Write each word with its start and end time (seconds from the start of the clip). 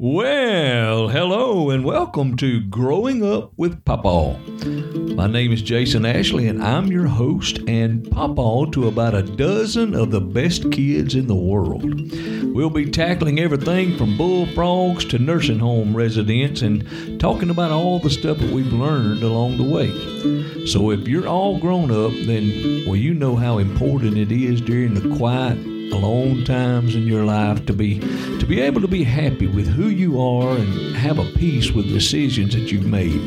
Well, 0.00 1.08
hello 1.08 1.70
and 1.70 1.84
welcome 1.84 2.36
to 2.36 2.60
Growing 2.60 3.24
Up 3.24 3.52
with 3.56 3.84
Papa. 3.84 4.38
My 5.16 5.26
name 5.26 5.50
is 5.50 5.60
Jason 5.60 6.06
Ashley 6.06 6.46
and 6.46 6.62
I'm 6.62 6.86
your 6.86 7.08
host 7.08 7.58
and 7.66 8.08
Papa 8.08 8.70
to 8.74 8.86
about 8.86 9.16
a 9.16 9.24
dozen 9.24 9.96
of 9.96 10.12
the 10.12 10.20
best 10.20 10.70
kids 10.70 11.16
in 11.16 11.26
the 11.26 11.34
world. 11.34 11.82
We'll 12.54 12.70
be 12.70 12.88
tackling 12.88 13.40
everything 13.40 13.98
from 13.98 14.16
bullfrogs 14.16 15.04
to 15.06 15.18
nursing 15.18 15.58
home 15.58 15.96
residents 15.96 16.62
and 16.62 17.18
talking 17.18 17.50
about 17.50 17.72
all 17.72 17.98
the 17.98 18.08
stuff 18.08 18.38
that 18.38 18.52
we've 18.52 18.72
learned 18.72 19.24
along 19.24 19.56
the 19.56 19.64
way. 19.64 19.90
So 20.64 20.92
if 20.92 21.08
you're 21.08 21.26
all 21.26 21.58
grown 21.58 21.90
up, 21.90 22.12
then 22.24 22.84
well 22.86 22.94
you 22.94 23.14
know 23.14 23.34
how 23.34 23.58
important 23.58 24.16
it 24.16 24.30
is 24.30 24.60
during 24.60 24.94
the 24.94 25.16
quiet 25.16 25.58
alone 25.92 26.44
times 26.44 26.94
in 26.94 27.06
your 27.06 27.24
life 27.24 27.64
to 27.66 27.72
be 27.72 27.98
to 28.38 28.46
be 28.46 28.60
able 28.60 28.80
to 28.80 28.88
be 28.88 29.04
happy 29.04 29.46
with 29.46 29.66
who 29.66 29.88
you 29.88 30.20
are 30.20 30.56
and 30.56 30.96
have 30.96 31.18
a 31.18 31.30
peace 31.32 31.70
with 31.70 31.88
decisions 31.88 32.54
that 32.54 32.72
you've 32.72 32.86
made. 32.86 33.20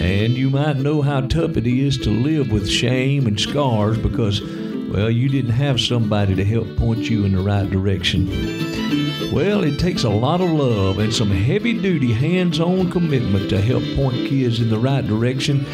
And 0.00 0.36
you 0.36 0.50
might 0.50 0.76
know 0.76 1.02
how 1.02 1.22
tough 1.22 1.56
it 1.56 1.66
is 1.66 1.96
to 1.98 2.10
live 2.10 2.50
with 2.50 2.68
shame 2.68 3.26
and 3.26 3.40
scars 3.40 3.96
because 3.98 4.40
well, 4.88 5.10
you 5.10 5.28
didn't 5.28 5.52
have 5.52 5.80
somebody 5.80 6.34
to 6.34 6.44
help 6.44 6.76
point 6.76 7.10
you 7.10 7.24
in 7.24 7.32
the 7.32 7.42
right 7.42 7.68
direction. 7.68 8.26
Well, 9.32 9.64
it 9.64 9.78
takes 9.78 10.04
a 10.04 10.08
lot 10.08 10.40
of 10.40 10.50
love 10.50 10.98
and 10.98 11.12
some 11.12 11.30
heavy 11.30 11.78
duty 11.78 12.12
hands 12.12 12.60
on 12.60 12.90
commitment 12.90 13.50
to 13.50 13.60
help 13.60 13.82
point 13.96 14.28
kids 14.28 14.60
in 14.60 14.70
the 14.70 14.78
right 14.78 15.06
direction. 15.06 15.66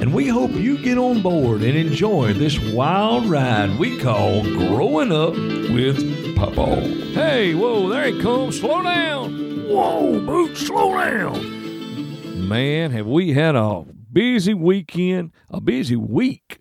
And 0.00 0.14
we 0.14 0.28
hope 0.28 0.52
you 0.52 0.78
get 0.78 0.96
on 0.96 1.20
board 1.20 1.60
and 1.60 1.76
enjoy 1.76 2.32
this 2.32 2.58
wild 2.58 3.26
ride 3.26 3.78
we 3.78 3.98
call 3.98 4.42
Growing 4.42 5.12
Up 5.12 5.34
with 5.34 6.34
Papa. 6.36 6.80
Hey, 7.12 7.54
whoa, 7.54 7.86
there 7.90 8.06
he 8.06 8.18
comes. 8.18 8.58
Slow 8.58 8.82
down. 8.82 9.68
Whoa, 9.68 10.18
Boots, 10.20 10.66
slow 10.66 10.94
down. 10.94 12.48
Man, 12.48 12.92
have 12.92 13.06
we 13.06 13.34
had 13.34 13.54
a 13.54 13.84
busy 14.10 14.54
weekend, 14.54 15.32
a 15.50 15.60
busy 15.60 15.96
week. 15.96 16.60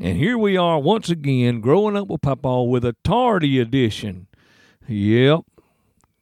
And 0.00 0.16
here 0.16 0.38
we 0.38 0.56
are 0.56 0.80
once 0.80 1.10
again, 1.10 1.60
growing 1.60 1.98
up 1.98 2.08
with 2.08 2.22
Papa 2.22 2.62
with 2.62 2.86
a 2.86 2.96
tardy 3.04 3.60
edition. 3.60 4.26
Yep, 4.88 5.40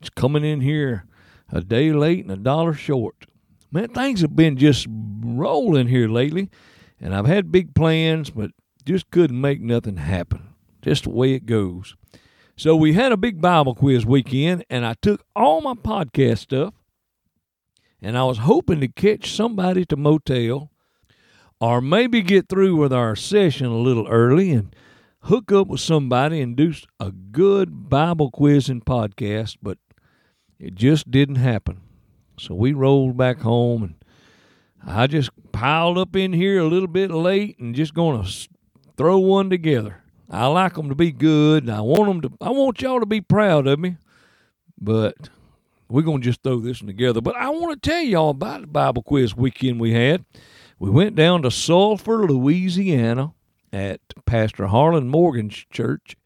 it's 0.01 0.11
coming 0.11 0.45
in 0.45 0.61
here 0.61 1.07
a 1.53 1.61
day 1.61 1.93
late 1.93 2.25
and 2.25 2.33
a 2.33 2.37
dollar 2.37 2.75
short. 2.75 3.27
Man, 3.73 3.89
things 3.89 4.21
have 4.21 4.37
been 4.37 4.59
just 4.59 4.87
rolling 4.91 5.89
here 5.89 6.07
lately, 6.07 6.51
and 7.01 7.15
I've 7.15 7.27
had 7.27 7.51
big 7.51 7.75
plans, 7.75 8.29
but 8.29 8.51
just 8.85 9.11
couldn't 9.11 9.41
make 9.41 9.63
nothing 9.63 9.97
happen. 9.97 10.51
Just 10.83 11.05
the 11.05 11.11
way 11.11 11.33
it 11.33 11.47
goes. 11.47 11.97
So 12.55 12.77
we 12.77 12.93
had 12.93 13.13
a 13.13 13.17
big 13.17 13.41
Bible 13.41 13.75
quiz 13.75 14.05
weekend, 14.05 14.67
and 14.69 14.85
I 14.85 14.95
took 15.01 15.25
all 15.35 15.63
my 15.63 15.73
podcast 15.73 16.39
stuff, 16.39 16.75
and 18.03 18.19
I 18.19 18.25
was 18.25 18.39
hoping 18.39 18.81
to 18.81 18.89
catch 18.89 19.35
somebody 19.35 19.87
to 19.87 19.97
motel 19.97 20.71
or 21.59 21.81
maybe 21.81 22.21
get 22.21 22.51
through 22.51 22.77
with 22.77 22.93
our 22.93 23.17
session 23.17 23.67
a 23.67 23.79
little 23.79 24.07
early 24.09 24.51
and 24.51 24.75
hook 25.23 25.51
up 25.51 25.69
with 25.69 25.81
somebody 25.81 26.43
and 26.43 26.57
do 26.57 26.75
a 27.01 27.11
good 27.11 27.89
Bible 27.89 28.31
quiz 28.31 28.69
and 28.69 28.85
podcast, 28.85 29.57
but 29.63 29.79
it 30.59 30.75
just 30.75 31.11
didn't 31.11 31.37
happen. 31.37 31.81
So 32.39 32.55
we 32.55 32.73
rolled 32.73 33.17
back 33.17 33.39
home 33.39 33.83
and 33.83 33.95
I 34.85 35.07
just 35.07 35.31
piled 35.53 35.99
up 35.99 36.17
in 36.17 36.33
here 36.33 36.59
a 36.59 36.67
little 36.67 36.89
bit 36.89 37.11
late 37.11 37.59
and 37.59 37.75
just 37.75 37.95
going 37.95 38.23
to 38.23 38.49
throw 38.97 39.19
one 39.19 39.51
together. 39.51 40.03
I 40.31 40.47
like 40.47 40.75
them 40.75 40.89
to 40.89 40.95
be 40.95 41.13
good. 41.13 41.65
And 41.65 41.73
I 41.73 41.83
want 41.83 42.07
them 42.07 42.21
to 42.23 42.45
I 42.45 42.51
want 42.51 42.81
y'all 42.81 43.01
to 43.01 43.07
be 43.07 43.21
proud 43.21 43.67
of 43.67 43.79
me. 43.79 43.97
But 44.81 45.29
we're 45.89 46.03
going 46.03 46.23
to 46.23 46.25
just 46.25 46.43
throw 46.43 46.59
this 46.59 46.81
one 46.81 46.89
together. 46.89 47.21
But 47.21 47.37
I 47.37 47.51
want 47.51 47.81
to 47.81 47.91
tell 47.91 48.01
y'all 48.01 48.31
about 48.31 48.63
the 48.63 48.67
Bible 48.67 49.03
quiz 49.03 49.37
weekend 49.37 49.79
we 49.79 49.93
had. 49.93 50.25
We 50.79 50.91
went 50.91 51.15
down 51.15 51.43
to 51.43 51.51
Sulphur, 51.51 52.27
Louisiana 52.27 53.35
at 53.73 54.01
Pastor 54.27 54.67
Harlan 54.67 55.09
Morgan's 55.09 55.65
church, 55.71 56.17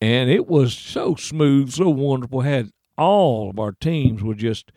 and 0.00 0.30
it 0.30 0.46
was 0.46 0.72
so 0.72 1.14
smooth, 1.14 1.72
so 1.72 1.90
wonderful. 1.90 2.40
Had 2.40 2.70
all 2.96 3.50
of 3.50 3.58
our 3.58 3.72
teams 3.72 4.22
were 4.22 4.34
just 4.34 4.72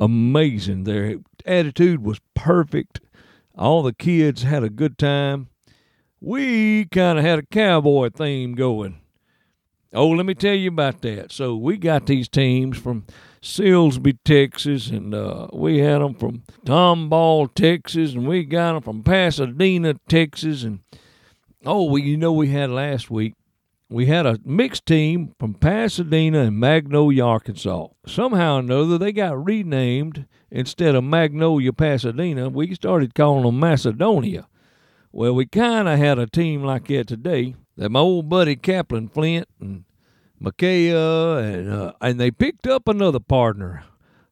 amazing. 0.00 0.84
Their 0.84 1.16
attitude 1.46 2.02
was 2.02 2.20
perfect. 2.34 3.00
All 3.56 3.82
the 3.82 3.92
kids 3.92 4.42
had 4.42 4.64
a 4.64 4.70
good 4.70 4.98
time. 4.98 5.48
We 6.20 6.86
kind 6.86 7.18
of 7.18 7.24
had 7.24 7.38
a 7.38 7.46
cowboy 7.46 8.10
theme 8.10 8.54
going. 8.54 9.00
Oh, 9.92 10.08
let 10.08 10.24
me 10.24 10.34
tell 10.34 10.54
you 10.54 10.68
about 10.68 11.02
that. 11.02 11.32
So 11.32 11.56
we 11.56 11.76
got 11.76 12.06
these 12.06 12.28
teams 12.28 12.78
from 12.78 13.06
Silsbee, 13.42 14.18
Texas, 14.24 14.88
and 14.88 15.14
uh, 15.14 15.48
we 15.52 15.78
had 15.78 16.00
them 16.00 16.14
from 16.14 16.42
Tomball, 16.64 17.52
Texas, 17.54 18.12
and 18.14 18.28
we 18.28 18.44
got 18.44 18.74
them 18.74 18.82
from 18.82 19.02
Pasadena, 19.02 19.94
Texas, 20.08 20.62
and 20.62 20.80
oh, 21.64 21.84
well, 21.84 21.98
you 21.98 22.16
know 22.16 22.32
we 22.32 22.50
had 22.50 22.70
last 22.70 23.10
week. 23.10 23.34
We 23.92 24.06
had 24.06 24.24
a 24.24 24.38
mixed 24.44 24.86
team 24.86 25.34
from 25.40 25.54
Pasadena 25.54 26.42
and 26.42 26.60
Magnolia, 26.60 27.24
Arkansas. 27.24 27.88
Somehow 28.06 28.56
or 28.56 28.58
another, 28.60 28.98
they 28.98 29.10
got 29.10 29.44
renamed 29.44 30.26
instead 30.48 30.94
of 30.94 31.02
Magnolia, 31.02 31.72
Pasadena. 31.72 32.48
We 32.50 32.72
started 32.76 33.16
calling 33.16 33.42
them 33.42 33.58
Macedonia. 33.58 34.46
Well, 35.10 35.34
we 35.34 35.46
kind 35.46 35.88
of 35.88 35.98
had 35.98 36.20
a 36.20 36.28
team 36.28 36.62
like 36.62 36.86
that 36.86 37.08
today. 37.08 37.56
That 37.76 37.90
my 37.90 37.98
old 37.98 38.28
buddy 38.28 38.54
Kaplan 38.54 39.08
Flint 39.08 39.48
and 39.60 39.82
Micaiah, 40.38 41.38
and 41.38 41.72
uh, 41.72 41.92
and 42.00 42.20
they 42.20 42.30
picked 42.30 42.68
up 42.68 42.86
another 42.86 43.18
partner, 43.18 43.82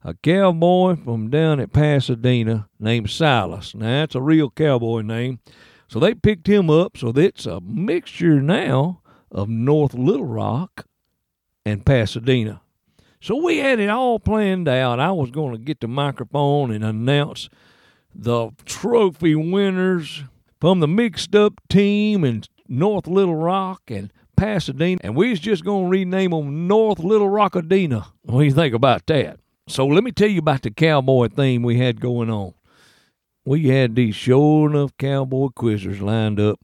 a 0.05 0.15
cowboy 0.15 0.95
from 0.95 1.31
down 1.31 1.59
at 1.59 1.73
Pasadena 1.73 2.69
named 2.79 3.11
Silas. 3.11 3.75
Now 3.75 3.87
that's 3.87 4.15
a 4.15 4.23
real 4.23 4.51
cowboy 4.51 5.01
name, 5.01 5.41
so 5.89 5.99
they 5.99 6.15
picked 6.15 6.47
him 6.47 6.71
up. 6.71 6.97
So 6.97 7.11
that's 7.11 7.45
a 7.45 7.61
mixture 7.61 8.41
now 8.41 9.03
of 9.31 9.49
North 9.49 9.95
Little 9.95 10.27
Rock 10.27 10.87
and 11.65 11.85
Pasadena. 11.85 12.61
So 13.21 13.37
we 13.37 13.59
had 13.59 13.81
it 13.81 13.89
all 13.89 14.19
planned 14.21 14.69
out. 14.69 15.01
I 15.01 15.11
was 15.11 15.31
going 15.31 15.53
to 15.53 15.59
get 15.59 15.81
the 15.81 15.89
microphone 15.89 16.71
and 16.71 16.85
announce 16.85 17.49
the 18.15 18.51
trophy 18.65 19.35
winners 19.35 20.25
from 20.61 20.81
the 20.81 20.89
mixed 20.89 21.35
up 21.35 21.61
team 21.69 22.25
in 22.25 22.45
North 22.69 23.07
Little 23.07 23.37
Rock 23.37 23.83
and 23.89 24.13
Pasadena, 24.37 25.01
and 25.03 25.17
we 25.17 25.31
was 25.31 25.41
just 25.41 25.65
going 25.65 25.87
to 25.87 25.91
rename 25.91 26.31
them 26.31 26.69
North 26.69 27.01
Little 27.01 27.29
Rockadena. 27.29 28.07
What 28.23 28.41
do 28.41 28.45
you 28.45 28.53
think 28.53 28.73
about 28.73 29.07
that? 29.07 29.41
So 29.67 29.87
let 29.87 30.05
me 30.05 30.13
tell 30.13 30.29
you 30.29 30.39
about 30.39 30.63
the 30.63 30.71
cowboy 30.71 31.29
theme 31.29 31.63
we 31.63 31.79
had 31.79 32.01
going 32.01 32.31
on. 32.31 32.55
We 33.45 33.69
had 33.69 33.97
these 33.97 34.15
sure 34.15 34.71
enough 34.71 34.97
cowboy 34.97 35.49
quizzers 35.49 36.01
lined 36.01 36.39
up. 36.39 36.61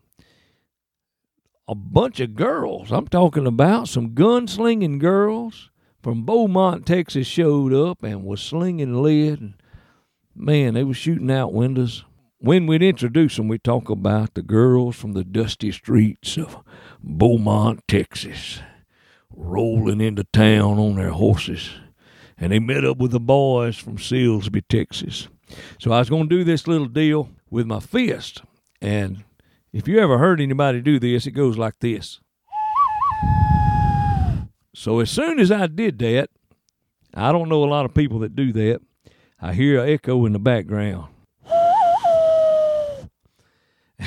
A 1.67 1.75
bunch 1.75 2.21
of 2.21 2.35
girls, 2.35 2.93
I'm 2.93 3.09
talking 3.09 3.47
about 3.47 3.89
some 3.89 4.11
gunslinging 4.11 4.99
girls 4.99 5.71
from 6.03 6.25
Beaumont, 6.25 6.87
Texas, 6.87 7.27
showed 7.27 7.73
up 7.73 8.03
and 8.03 8.25
was 8.25 8.43
slinging 8.43 9.03
lead. 9.03 9.41
And 9.41 9.55
man, 10.35 10.75
they 10.75 10.85
was 10.85 10.97
shooting 10.97 11.31
out 11.31 11.55
windows 11.55 12.05
when 12.45 12.67
we'd 12.67 12.83
introduce 12.83 13.37
them, 13.37 13.49
we'd 13.49 13.65
talk 13.65 13.89
about 13.89 14.35
the 14.35 14.43
girls 14.43 14.97
from 14.97 15.13
the 15.13 15.25
dusty 15.25 15.73
streets 15.73 16.37
of 16.37 16.59
Beaumont, 17.03 17.81
Texas, 17.89 18.61
rolling 19.35 20.03
into 20.03 20.25
town 20.25 20.79
on 20.79 20.97
their 20.97 21.13
horses. 21.13 21.71
And 22.37 22.53
they 22.53 22.59
met 22.59 22.85
up 22.85 22.99
with 22.99 23.13
the 23.13 23.21
boys 23.21 23.79
from 23.79 23.97
Silsbee, 23.97 24.65
Texas. 24.69 25.29
So 25.81 25.91
I 25.91 26.01
was 26.01 26.11
going 26.11 26.29
to 26.29 26.37
do 26.37 26.45
this 26.45 26.67
little 26.67 26.87
deal 26.87 27.31
with 27.49 27.67
my 27.67 27.81
fist. 27.81 28.43
And 28.79 29.25
if 29.75 29.89
you 29.89 29.99
ever 29.99 30.19
heard 30.19 30.41
anybody 30.41 30.81
do 30.81 31.01
this, 31.01 31.27
it 31.27 31.33
goes 31.33 31.59
like 31.59 31.81
this. 31.81 32.21
So 34.73 35.01
as 35.01 35.11
soon 35.11 35.41
as 35.41 35.51
I 35.51 35.67
did 35.67 35.99
that, 35.99 36.31
I 37.13 37.33
don't 37.33 37.49
know 37.49 37.65
a 37.65 37.67
lot 37.67 37.85
of 37.85 37.93
people 37.93 38.21
that 38.21 38.37
do 38.37 38.53
that. 38.53 38.81
I 39.41 39.53
hear 39.53 39.83
an 39.83 39.89
echo 39.89 40.27
in 40.27 40.33
the 40.33 40.39
background. 40.39 41.13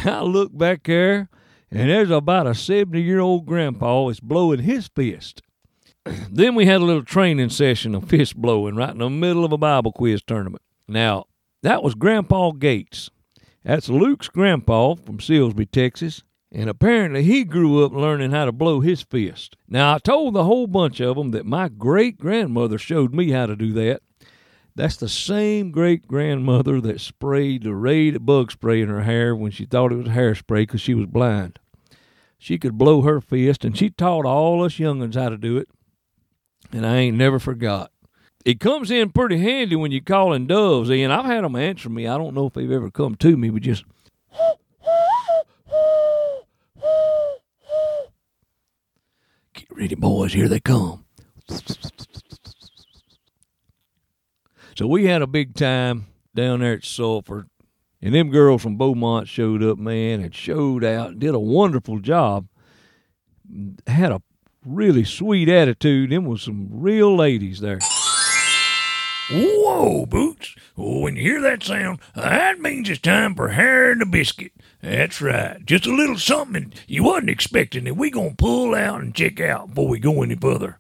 I 0.06 0.22
look 0.22 0.58
back 0.58 0.84
there, 0.84 1.30
and 1.70 1.90
there's 1.90 2.12
about 2.12 2.48
a 2.48 2.56
70 2.56 3.02
year 3.02 3.20
old 3.20 3.46
grandpa 3.46 4.08
is 4.08 4.22
blowing 4.22 4.62
his 4.62 4.88
fist. 4.88 5.42
then 6.32 6.56
we 6.56 6.66
had 6.66 6.80
a 6.80 6.86
little 6.86 7.04
training 7.04 7.50
session 7.50 7.94
of 7.94 8.08
fist 8.08 8.38
blowing 8.38 8.78
right 8.78 8.92
in 8.92 9.00
the 9.00 9.10
middle 9.10 9.44
of 9.44 9.52
a 9.52 9.58
Bible 9.58 9.92
quiz 9.92 10.22
tournament. 10.26 10.62
Now, 10.88 11.26
that 11.62 11.84
was 11.84 11.94
Grandpa 11.94 12.52
Gates. 12.52 13.10
That's 13.68 13.90
Luke's 13.90 14.30
grandpa 14.30 14.96
from 14.96 15.18
Silsbee, 15.18 15.70
Texas. 15.70 16.24
And 16.54 16.70
apparently 16.70 17.24
he 17.24 17.44
grew 17.44 17.84
up 17.84 17.92
learning 17.92 18.32
how 18.32 18.46
to 18.46 18.54
blow 18.54 18.80
his 18.80 19.02
fist. 19.02 19.58
Now, 19.68 19.94
I 19.94 19.98
told 19.98 20.34
the 20.34 20.46
whole 20.46 20.68
bunch 20.68 21.02
of 21.02 21.18
them 21.18 21.32
that 21.32 21.46
my 21.46 21.68
great 21.68 22.18
grandmother 22.18 22.78
showed 22.78 23.14
me 23.14 23.32
how 23.32 23.46
to 23.46 23.58
do 23.58 23.74
that. 23.74 24.02
That's 24.74 24.96
the 24.96 25.10
same 25.10 25.72
great 25.72 26.08
grandmother 26.08 26.80
that 26.80 27.02
sprayed 27.02 27.64
the 27.64 27.76
Raid 27.76 28.26
bug 28.26 28.54
spray 28.54 28.82
in 28.82 28.88
her 28.88 29.04
hair 29.04 29.36
when 29.36 29.52
she 29.52 29.66
thought 29.66 29.92
it 29.92 29.98
was 29.98 30.08
hairspray 30.08 30.62
because 30.62 30.80
she 30.80 30.94
was 30.94 31.08
blind. 31.08 31.60
She 32.38 32.58
could 32.58 32.78
blow 32.78 33.02
her 33.02 33.20
fist, 33.20 33.66
and 33.66 33.78
she 33.78 33.90
taught 33.90 34.26
all 34.26 34.64
us 34.64 34.80
young'uns 34.80 35.18
how 35.18 35.28
to 35.28 35.38
do 35.38 35.58
it. 35.58 35.68
And 36.72 36.86
I 36.86 36.96
ain't 36.96 37.18
never 37.18 37.38
forgot. 37.38 37.92
It 38.46 38.60
comes 38.60 38.92
in 38.92 39.12
pretty 39.12 39.38
handy 39.38 39.76
when 39.76 39.92
you're 39.92 40.02
calling 40.02 40.48
doves 40.48 40.90
in. 40.90 41.12
I've 41.12 41.26
had 41.26 41.44
them 41.44 41.56
answer 41.56 41.90
me. 41.90 42.08
I 42.08 42.18
don't 42.18 42.34
know 42.34 42.48
if 42.48 42.54
they've 42.54 42.72
ever 42.72 42.90
come 42.90 43.16
to 43.16 43.36
me, 43.36 43.50
but 43.50 43.62
just 43.62 43.84
get 49.54 49.68
ready, 49.72 49.96
boys. 49.96 50.34
Here 50.34 50.48
they 50.48 50.60
come. 50.60 51.06
So 54.78 54.86
we 54.86 55.06
had 55.06 55.22
a 55.22 55.28
big 55.28 55.56
time 55.56 56.06
down 56.36 56.60
there 56.60 56.74
at 56.74 56.86
Sulphur, 56.86 57.48
and 58.00 58.14
them 58.14 58.30
girls 58.30 58.62
from 58.62 58.78
Beaumont 58.78 59.28
showed 59.28 59.64
up, 59.64 59.80
man, 59.80 60.22
and 60.22 60.36
showed 60.36 60.84
out, 60.84 61.18
did 61.18 61.34
a 61.34 61.40
wonderful 61.40 62.00
job. 62.00 62.48
Had 63.88 64.12
a 64.12 64.22
really 64.64 65.04
sweet 65.04 65.50
attitude. 65.50 66.12
Them 66.12 66.26
was 66.26 66.44
some 66.44 66.68
real 66.70 67.16
ladies 67.16 67.60
there. 67.60 67.80
Whoa, 69.30 70.06
Boots. 70.06 70.56
when 70.78 71.18
you 71.18 71.22
hear 71.22 71.42
that 71.42 71.62
sound, 71.62 72.00
that 72.16 72.62
means 72.62 72.90
it's 72.90 73.02
time 73.02 73.36
for 73.36 73.50
hair 73.50 73.92
and 73.92 74.02
a 74.02 74.06
biscuit. 74.06 74.54
That's 74.82 75.22
right. 75.22 75.66
Just 75.66 75.86
a 75.86 75.94
little 75.94 76.18
something 76.18 76.72
you 76.88 77.04
wasn't 77.04 77.32
expecting 77.32 77.84
that 77.86 77.98
we 77.98 78.10
gonna 78.10 78.36
pull 78.38 78.74
out 78.74 79.02
and 79.02 79.14
check 79.14 79.42
out 79.42 79.70
before 79.70 79.90
we 79.90 80.00
go 80.00 80.24
any 80.24 80.36
further. 80.36 80.78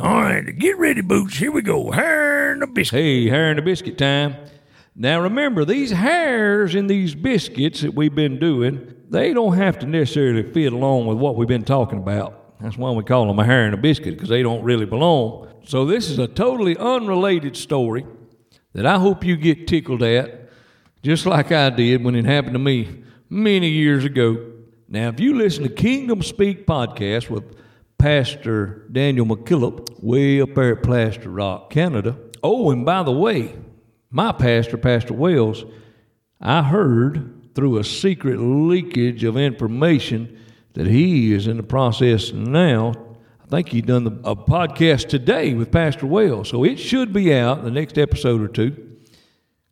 All 0.00 0.22
right, 0.22 0.58
get 0.58 0.78
ready, 0.78 1.02
Boots. 1.02 1.36
Here 1.36 1.52
we 1.52 1.60
go. 1.60 1.90
Hair 1.90 2.52
and 2.52 2.62
a 2.62 2.66
biscuit. 2.66 3.00
Hey, 3.00 3.28
hair 3.28 3.50
and 3.50 3.58
a 3.58 3.62
biscuit 3.62 3.98
time. 3.98 4.34
Now 4.96 5.20
remember, 5.20 5.66
these 5.66 5.90
hairs 5.90 6.74
in 6.74 6.86
these 6.86 7.14
biscuits 7.14 7.82
that 7.82 7.94
we've 7.94 8.14
been 8.14 8.38
doing, 8.38 8.94
they 9.10 9.34
don't 9.34 9.58
have 9.58 9.78
to 9.80 9.86
necessarily 9.86 10.42
fit 10.52 10.72
along 10.72 11.06
with 11.06 11.18
what 11.18 11.36
we've 11.36 11.48
been 11.48 11.64
talking 11.64 11.98
about. 11.98 12.60
That's 12.60 12.78
why 12.78 12.92
we 12.92 13.02
call 13.04 13.26
them 13.26 13.38
a 13.38 13.44
hair 13.44 13.66
and 13.66 13.74
a 13.74 13.76
biscuit, 13.76 14.14
because 14.14 14.30
they 14.30 14.42
don't 14.42 14.62
really 14.62 14.86
belong. 14.86 15.48
So, 15.66 15.86
this 15.86 16.10
is 16.10 16.18
a 16.18 16.28
totally 16.28 16.76
unrelated 16.76 17.56
story 17.56 18.04
that 18.74 18.84
I 18.84 18.98
hope 18.98 19.24
you 19.24 19.34
get 19.34 19.66
tickled 19.66 20.02
at, 20.02 20.50
just 21.02 21.24
like 21.24 21.52
I 21.52 21.70
did 21.70 22.04
when 22.04 22.14
it 22.14 22.26
happened 22.26 22.52
to 22.52 22.58
me 22.58 23.02
many 23.30 23.68
years 23.68 24.04
ago. 24.04 24.52
Now, 24.88 25.08
if 25.08 25.20
you 25.20 25.34
listen 25.34 25.62
to 25.62 25.70
Kingdom 25.70 26.22
Speak 26.22 26.66
podcast 26.66 27.30
with 27.30 27.56
Pastor 27.96 28.86
Daniel 28.92 29.24
McKillop, 29.24 30.02
way 30.02 30.42
up 30.42 30.54
there 30.54 30.76
at 30.76 30.82
Plaster 30.82 31.30
Rock, 31.30 31.70
Canada. 31.70 32.18
Oh, 32.42 32.70
and 32.70 32.84
by 32.84 33.02
the 33.02 33.12
way, 33.12 33.54
my 34.10 34.32
pastor, 34.32 34.76
Pastor 34.76 35.14
Wells, 35.14 35.64
I 36.42 36.62
heard 36.62 37.54
through 37.54 37.78
a 37.78 37.84
secret 37.84 38.38
leakage 38.38 39.24
of 39.24 39.38
information 39.38 40.38
that 40.74 40.86
he 40.86 41.32
is 41.32 41.46
in 41.46 41.56
the 41.56 41.62
process 41.62 42.32
now. 42.32 42.92
I 43.44 43.46
think 43.48 43.68
he's 43.68 43.82
done 43.82 44.04
the, 44.04 44.10
a 44.24 44.34
podcast 44.34 45.08
today 45.08 45.52
with 45.52 45.70
Pastor 45.70 46.06
Wells, 46.06 46.48
so 46.48 46.64
it 46.64 46.76
should 46.76 47.12
be 47.12 47.34
out 47.34 47.62
the 47.62 47.70
next 47.70 47.98
episode 47.98 48.40
or 48.40 48.48
two. 48.48 48.96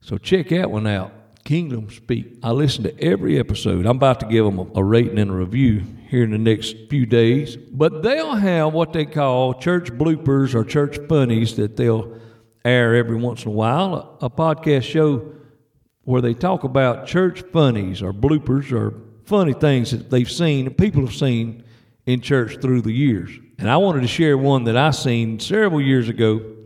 So 0.03 0.19
check 0.19 0.51
that 0.51 0.71
one 0.71 0.87
out. 0.87 1.11
Kingdom 1.45 1.89
Speak. 1.89 2.39
I 2.43 2.51
listen 2.51 2.85
to 2.85 3.01
every 3.03 3.39
episode. 3.39 3.87
I'm 3.87 3.97
about 3.97 4.21
to 4.21 4.27
give 4.27 4.45
them 4.45 4.59
a, 4.59 4.67
a 4.81 4.85
rating 4.85 5.19
and 5.19 5.31
a 5.31 5.35
review 5.35 5.85
here 6.09 6.23
in 6.23 6.33
the 6.33 6.39
next 6.39 6.77
few 6.91 7.07
days. 7.07 7.57
But 7.57 8.03
they'll 8.03 8.35
have 8.35 8.75
what 8.75 8.93
they 8.93 9.07
call 9.07 9.55
church 9.55 9.91
bloopers 9.91 10.55
or 10.55 10.65
church 10.65 10.99
funnies 11.09 11.57
that 11.57 11.79
they'll 11.79 12.21
air 12.67 12.95
every 12.95 13.17
once 13.17 13.45
in 13.45 13.49
a 13.49 13.55
while. 13.55 14.19
A, 14.21 14.27
a 14.27 14.31
podcast 14.31 14.83
show 14.83 15.33
where 16.03 16.21
they 16.21 16.35
talk 16.35 16.65
about 16.65 17.07
church 17.07 17.43
funnies 17.53 18.03
or 18.03 18.13
bloopers 18.13 18.71
or 18.71 19.01
funny 19.25 19.55
things 19.55 19.93
that 19.93 20.11
they've 20.11 20.31
seen, 20.31 20.75
people 20.75 21.07
have 21.07 21.15
seen 21.15 21.65
in 22.05 22.21
church 22.21 22.59
through 22.61 22.83
the 22.83 22.93
years. 22.93 23.31
And 23.63 23.71
I 23.71 23.77
wanted 23.77 24.01
to 24.01 24.09
share 24.09 24.37
one 24.37 24.65
that 24.65 24.77
I 24.77 24.91
seen 24.91 25.39
several 25.39 25.81
years 25.81 26.09
ago. 26.09 26.57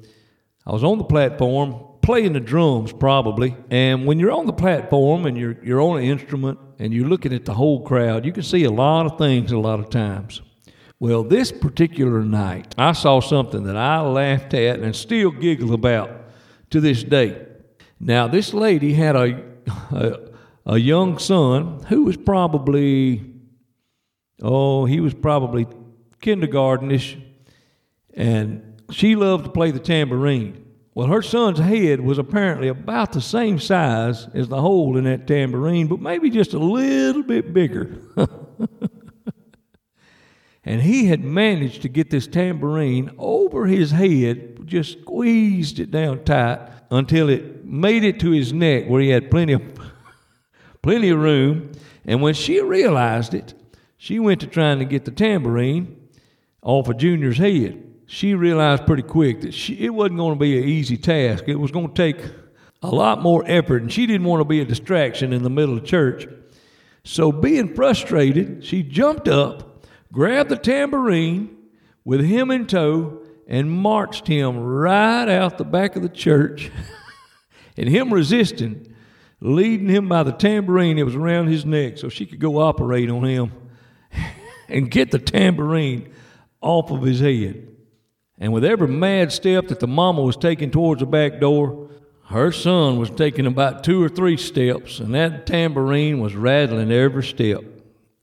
I 0.65 0.73
was 0.73 0.83
on 0.83 0.97
the 0.97 1.05
platform 1.05 1.77
playing 2.01 2.33
the 2.33 2.41
drums 2.41 2.91
probably, 2.91 3.55
and 3.71 4.07
when 4.07 4.19
you're 4.19 4.33
on 4.33 4.47
the 4.47 4.55
platform 4.55 5.27
and 5.27 5.37
you're 5.37 5.63
you're 5.63 5.83
on 5.83 5.99
an 5.99 6.05
instrument 6.05 6.59
and 6.79 6.95
you're 6.95 7.07
looking 7.07 7.35
at 7.35 7.45
the 7.45 7.53
whole 7.53 7.83
crowd, 7.83 8.25
you 8.25 8.33
can 8.33 8.43
see 8.43 8.65
a 8.65 8.71
lot 8.71 9.05
of 9.05 9.19
things 9.19 9.53
a 9.53 9.59
lot 9.59 9.79
of 9.79 9.91
times. 9.91 10.41
Well, 10.99 11.23
this 11.23 11.53
particular 11.53 12.23
night, 12.23 12.75
I 12.79 12.93
saw 12.93 13.21
something 13.21 13.65
that 13.65 13.77
I 13.77 14.01
laughed 14.01 14.55
at 14.55 14.81
and 14.81 14.97
still 14.97 15.33
giggle 15.33 15.75
about 15.75 16.11
to 16.71 16.81
this 16.81 17.05
day. 17.05 17.47
Now, 18.01 18.27
this 18.27 18.55
lady 18.55 18.95
had 18.95 19.17
a, 19.17 19.45
a 19.91 20.31
a 20.65 20.79
young 20.79 21.19
son 21.19 21.83
who 21.89 22.05
was 22.05 22.17
probably, 22.17 23.35
oh, 24.41 24.87
he 24.87 25.01
was 25.01 25.13
probably 25.13 25.67
kindergartenish, 26.21 27.21
and 28.15 28.81
she 28.91 29.17
loved 29.17 29.45
to 29.45 29.51
play 29.51 29.71
the 29.71 29.79
tambourine. 29.79 30.65
Well, 30.97 31.09
her 31.09 31.21
son's 31.21 31.59
head 31.59 32.01
was 32.01 32.17
apparently 32.17 32.69
about 32.69 33.13
the 33.13 33.21
same 33.21 33.59
size 33.59 34.29
as 34.33 34.49
the 34.49 34.63
hole 34.63 34.97
in 34.97 35.05
that 35.05 35.27
tambourine, 35.27 35.89
but 35.89 36.01
maybe 36.01 36.31
just 36.31 36.55
a 36.55 36.59
little 36.59 37.23
bit 37.23 37.53
bigger. 37.53 38.01
and 40.65 40.81
he 40.81 41.05
had 41.05 41.23
managed 41.23 41.83
to 41.83 41.91
get 41.91 42.09
this 42.09 42.27
tambourine 42.27 43.11
over 43.19 43.67
his 43.67 43.91
head, 43.91 44.67
just 44.67 45.03
squeezed 45.03 45.79
it 45.81 45.91
down 45.91 46.25
tight 46.25 46.67
until 46.91 47.29
it 47.29 47.67
made 47.67 48.03
it 48.03 48.19
to 48.21 48.31
his 48.31 48.55
neck 48.55 48.87
where 48.87 49.03
he 49.03 49.11
had 49.11 49.31
plenty 49.31 49.53
of 49.53 49.63
plenty 50.83 51.11
of 51.11 51.19
room. 51.19 51.73
And 52.07 52.23
when 52.23 52.33
she 52.33 52.63
realized 52.63 53.35
it, 53.35 53.53
she 53.99 54.19
went 54.19 54.41
to 54.41 54.47
trying 54.47 54.79
to 54.79 54.87
get 54.87 55.05
the 55.05 55.11
tambourine 55.11 55.96
off 56.67 56.89
of 56.89 56.97
Junior's 56.99 57.39
head. 57.39 57.81
She 58.07 58.35
realized 58.35 58.87
pretty 58.87 59.05
quick 59.05 59.43
that 59.43 59.55
she, 59.55 59.75
it 59.79 59.95
wasn't 59.95 60.19
going 60.19 60.35
to 60.35 60.39
be 60.39 60.59
an 60.59 60.69
easy 60.69 60.97
task. 60.97 61.45
It 61.47 61.55
was 61.55 61.71
going 61.71 61.89
to 61.89 61.95
take 61.95 62.21
a 62.83 62.89
lot 62.89 63.23
more 63.23 63.45
effort, 63.47 63.83
and 63.83 63.93
she 63.93 64.05
didn't 64.05 64.27
want 64.27 64.41
to 64.41 64.45
be 64.45 64.61
a 64.61 64.65
distraction 64.65 65.33
in 65.33 65.45
the 65.45 65.51
middle 65.51 65.79
of 65.79 65.85
church. 65.85 66.27
So, 67.05 67.31
being 67.31 67.75
frustrated, 67.75 68.65
she 68.65 68.83
jumped 68.83 69.29
up, 69.29 69.87
grabbed 70.13 70.51
the 70.51 70.57
tambourine 70.57 71.57
with 72.05 72.25
him 72.25 72.51
in 72.51 72.67
tow, 72.67 73.23
and 73.47 73.71
marched 73.71 74.27
him 74.27 74.59
right 74.59 75.29
out 75.29 75.57
the 75.57 75.65
back 75.65 75.95
of 75.95 76.03
the 76.03 76.09
church. 76.09 76.73
and 77.77 77.89
him 77.89 78.13
resisting 78.13 78.93
leading 79.41 79.89
him 79.89 80.09
by 80.09 80.23
the 80.23 80.33
tambourine 80.33 80.97
that 80.97 81.05
was 81.05 81.15
around 81.15 81.47
his 81.47 81.67
neck 81.67 81.99
so 81.99 82.09
she 82.09 82.25
could 82.25 82.41
go 82.41 82.57
operate 82.59 83.11
on 83.11 83.23
him 83.23 83.53
and 84.69 84.91
get 84.91 85.11
the 85.11 85.19
tambourine 85.19 86.11
off 86.67 86.91
of 86.91 87.03
his 87.03 87.21
head. 87.21 87.69
And 88.39 88.53
with 88.53 88.65
every 88.65 88.89
mad 88.89 89.33
step 89.33 89.69
that 89.69 89.81
the 89.81 89.87
mama 89.87 90.23
was 90.23 90.37
taking 90.37 90.71
towards 90.71 91.01
the 91.01 91.07
back 91.07 91.41
door, 91.41 91.89
her 92.27 92.53
son 92.53 92.99
was 92.99 93.09
taking 93.11 93.47
about 93.47 93.85
two 93.85 94.03
or 94.03 94.09
three 94.09 94.37
steps, 94.37 94.99
and 94.99 95.15
that 95.15 95.47
tambourine 95.47 96.21
was 96.21 96.35
rattling 96.35 96.91
every 96.91 97.23
step. 97.23 97.63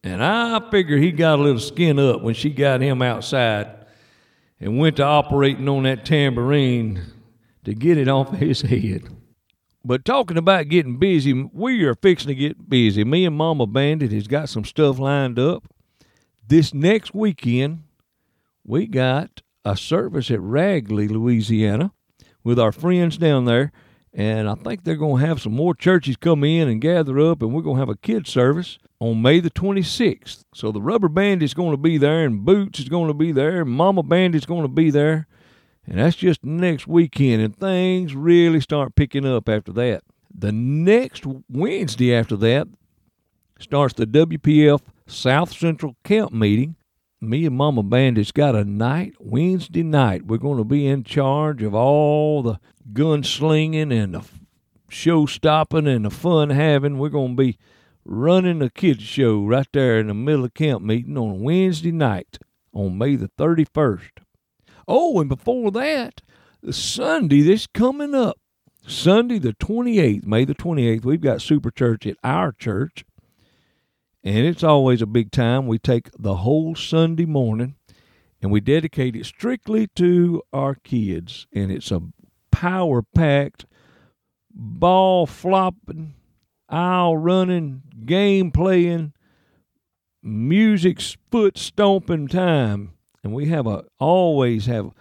And 0.04 0.24
I 0.24 0.60
figure 0.70 0.98
he 0.98 1.12
got 1.12 1.40
a 1.40 1.42
little 1.42 1.60
skin 1.60 1.98
up 1.98 2.22
when 2.22 2.34
she 2.34 2.50
got 2.50 2.82
him 2.82 3.02
outside 3.02 3.70
and 4.60 4.78
went 4.78 4.98
to 4.98 5.04
operating 5.04 5.68
on 5.70 5.84
that 5.84 6.06
tambourine 6.06 7.02
to 7.64 7.74
get 7.74 7.98
it 7.98 8.10
off 8.10 8.34
of 8.34 8.40
his 8.40 8.62
head. 8.62 9.04
But 9.86 10.06
talking 10.06 10.38
about 10.38 10.70
getting 10.70 10.98
busy, 10.98 11.34
we 11.54 11.84
are 11.84 11.96
fixing 11.96 12.28
to 12.30 12.36
get 12.36 12.70
busy. 12.70 13.04
Me 13.04 13.26
and 13.26 13.36
Mama 13.36 13.68
Bandit 13.68 14.12
has 14.12 14.28
got 14.28 14.50
some 14.50 14.66
stuff 14.66 15.00
lined 15.00 15.40
up. 15.40 15.64
This 16.48 16.74
next 16.74 17.14
weekend, 17.14 17.84
we 18.66 18.88
got 18.88 19.42
a 19.66 19.78
service 19.78 20.30
at 20.32 20.40
Ragley, 20.40 21.10
Louisiana, 21.10 21.92
with 22.44 22.60
our 22.60 22.72
friends 22.72 23.18
down 23.18 23.46
there. 23.46 23.72
And 24.14 24.48
I 24.48 24.54
think 24.54 24.84
they're 24.84 24.96
going 24.96 25.22
to 25.22 25.28
have 25.28 25.42
some 25.42 25.56
more 25.56 25.74
churches 25.74 26.18
come 26.18 26.44
in 26.44 26.68
and 26.68 26.80
gather 26.80 27.20
up, 27.20 27.42
and 27.42 27.52
we're 27.52 27.64
going 27.64 27.78
to 27.78 27.82
have 27.82 27.90
a 27.90 27.98
kids 27.98 28.30
service 28.30 28.78
on 29.00 29.24
May 29.24 29.40
the 29.40 29.50
26th. 29.50 30.44
So 30.54 30.72
the 30.72 30.82
Rubber 30.82 31.10
Band 31.10 31.42
is 31.42 31.56
going 31.56 31.72
to 31.72 31.78
be 31.78 31.98
there, 31.98 32.24
and 32.24 32.46
Boots 32.46 32.80
is 32.80 32.90
going 32.90 33.08
to 33.08 33.16
be 33.16 33.32
there, 33.32 33.62
and 33.62 33.72
Mama 33.72 34.04
Band 34.04 34.36
is 34.36 34.46
going 34.46 34.62
to 34.62 34.68
be 34.68 34.92
there. 34.92 35.28
And 35.88 36.00
that's 36.00 36.16
just 36.16 36.44
next 36.44 36.88
weekend, 36.88 37.42
and 37.42 37.58
things 37.58 38.14
really 38.14 38.62
start 38.62 38.96
picking 38.96 39.26
up 39.26 39.50
after 39.50 39.72
that. 39.74 40.04
The 40.34 40.52
next 40.52 41.26
Wednesday 41.50 42.16
after 42.16 42.36
that 42.38 42.68
starts 43.60 43.96
the 43.96 44.06
WPF 44.06 44.82
South 45.08 45.52
Central 45.52 45.96
Camp 46.04 46.32
meeting. 46.32 46.76
Me 47.24 47.46
and 47.46 47.56
Mama 47.56 47.84
Bandit's 47.84 48.34
got 48.34 48.54
a 48.54 48.66
night, 48.66 49.14
Wednesday 49.18 49.82
night. 49.82 50.26
We're 50.26 50.38
going 50.38 50.58
to 50.58 50.66
be 50.66 50.86
in 50.86 51.04
charge 51.06 51.64
of 51.64 51.74
all 51.74 52.44
the 52.44 52.60
gun 52.92 53.24
slinging 53.24 53.94
and 53.94 54.16
the 54.16 54.26
show 54.90 55.26
stopping 55.26 55.88
and 55.88 56.04
the 56.04 56.10
fun 56.10 56.50
having. 56.50 56.98
We're 56.98 57.10
going 57.10 57.38
to 57.38 57.44
be 57.44 57.58
running 58.04 58.60
the 58.60 58.70
kids 58.70 59.04
show 59.04 59.42
right 59.46 59.68
there 59.72 60.00
in 60.00 60.08
the 60.08 60.14
middle 60.14 60.44
of 60.44 60.54
camp 60.54 60.84
meeting 60.84 61.18
on 61.18 61.42
Wednesday 61.42 61.94
night 61.94 62.40
on 62.74 62.98
May 62.98 63.16
the 63.16 63.30
31st. 63.40 64.20
Oh, 64.86 65.20
and 65.22 65.30
before 65.30 65.72
that, 65.72 66.22
Sunday, 66.70 67.42
this 67.42 67.68
coming 67.68 68.14
up, 68.14 68.38
Sunday 68.86 69.40
the 69.40 69.54
28th, 69.54 70.26
May 70.26 70.44
the 70.44 70.56
28th, 70.56 71.06
we've 71.06 71.22
got 71.22 71.42
Super 71.42 71.72
Church 71.72 72.06
at 72.06 72.18
our 72.22 72.52
church. 72.52 73.06
And 74.24 74.46
it's 74.46 74.64
always 74.64 75.02
a 75.02 75.06
big 75.06 75.32
time. 75.32 75.68
We 75.68 75.80
take 75.80 76.10
the 76.18 76.38
whole 76.38 76.76
Sunday 76.76 77.26
morning 77.26 77.76
and 78.42 78.52
we 78.52 78.62
dedicate 78.62 79.16
it 79.16 79.26
strictly 79.26 79.88
to 79.96 80.42
our 80.54 80.76
kids. 80.76 81.46
And 81.54 81.72
it's 81.72 81.92
a 81.92 82.02
power 82.52 83.02
packed, 83.02 83.66
ball 84.50 85.26
flopping, 85.26 86.14
aisle 86.70 87.18
running, 87.18 87.84
game 88.06 88.52
playing, 88.52 89.14
music 90.22 91.02
foot 91.30 91.58
stomping 91.58 92.30
time. 92.30 92.94
And 93.24 93.34
we 93.34 93.48
have 93.48 93.68
a 93.68 93.84
always 94.00 94.68
have 94.68 94.92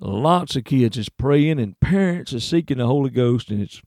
lots 0.00 0.56
of 0.56 0.64
kids 0.64 0.96
is 0.96 1.08
praying 1.08 1.60
and 1.60 1.78
parents 1.78 2.32
are 2.32 2.40
seeking 2.40 2.78
the 2.78 2.86
Holy 2.86 3.10
Ghost 3.10 3.50
and 3.50 3.60
it's 3.60 3.80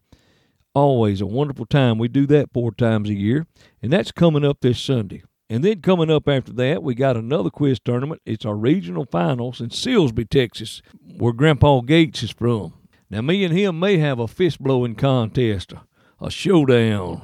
always 0.77 1.22
a 1.22 1.25
wonderful 1.25 1.65
time. 1.65 1.98
We 1.98 2.07
do 2.07 2.25
that 2.27 2.53
four 2.53 2.72
times 2.72 3.10
a 3.10 3.13
year, 3.13 3.48
and 3.81 3.91
that's 3.91 4.12
coming 4.12 4.46
up 4.46 4.62
this 4.62 4.79
Sunday. 4.79 5.24
And 5.50 5.63
then 5.63 5.81
coming 5.81 6.12
up 6.12 6.27
after 6.27 6.51
that, 6.53 6.84
we 6.84 6.93
got 6.93 7.17
another 7.17 7.50
quiz 7.50 7.79
tournament. 7.79 8.22
It's 8.25 8.46
our 8.46 8.55
regional 8.55 9.05
finals 9.05 9.62
in 9.62 9.69
Silsbee, 9.69 10.29
Texas, 10.29 10.81
where 11.17 11.34
Grandpa 11.34 11.81
Gates 11.81 12.24
is 12.24 12.31
from. 12.31 12.74
Now, 13.10 13.22
me 13.22 13.43
and 13.46 13.57
him 13.57 13.79
may 13.79 13.98
have 13.98 14.19
a 14.19 14.27
fist 14.27 14.62
blowing 14.62 14.96
contest, 14.96 15.74
a 16.19 16.29
showdown, 16.29 17.22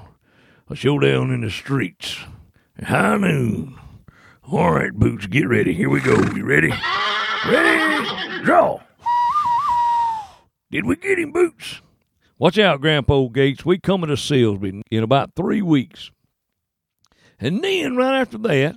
a 0.70 0.76
showdown 0.76 1.32
in 1.32 1.42
the 1.42 1.50
streets 1.52 2.18
high 2.82 3.18
noon. 3.18 3.78
All 4.52 4.72
right, 4.72 4.94
Boots, 4.94 5.28
get 5.28 5.48
ready. 5.48 5.74
Here 5.74 5.90
we 5.90 6.02
go. 6.02 6.16
You 6.36 6.46
ready? 6.46 6.74
Ready? 7.48 8.44
Draw. 8.44 8.80
Did 10.72 10.86
we 10.86 10.96
get 10.96 11.20
him, 11.20 11.32
Boots? 11.32 11.82
Watch 12.44 12.60
out, 12.60 12.82
Grandpa 12.82 13.28
Gates. 13.30 13.64
We 13.66 13.78
coming 13.78 14.10
to 14.10 14.16
Silsbee 14.16 14.82
in 14.92 15.02
about 15.02 15.32
three 15.34 15.62
weeks. 15.62 16.12
And 17.40 17.64
then 17.64 17.96
right 17.96 18.20
after 18.20 18.38
that, 18.40 18.76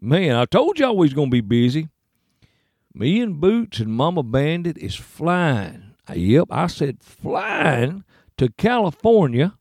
man, 0.00 0.36
I 0.36 0.46
told 0.46 0.78
y'all 0.78 0.96
we 0.96 1.04
was 1.04 1.12
gonna 1.12 1.28
be 1.28 1.42
busy. 1.42 1.90
Me 2.94 3.20
and 3.20 3.42
Boots 3.42 3.78
and 3.78 3.92
Mama 3.92 4.22
Bandit 4.22 4.78
is 4.78 4.94
flying. 4.94 5.96
Yep, 6.10 6.46
I 6.50 6.66
said 6.68 7.02
flying 7.02 8.04
to 8.38 8.48
California. 8.48 9.58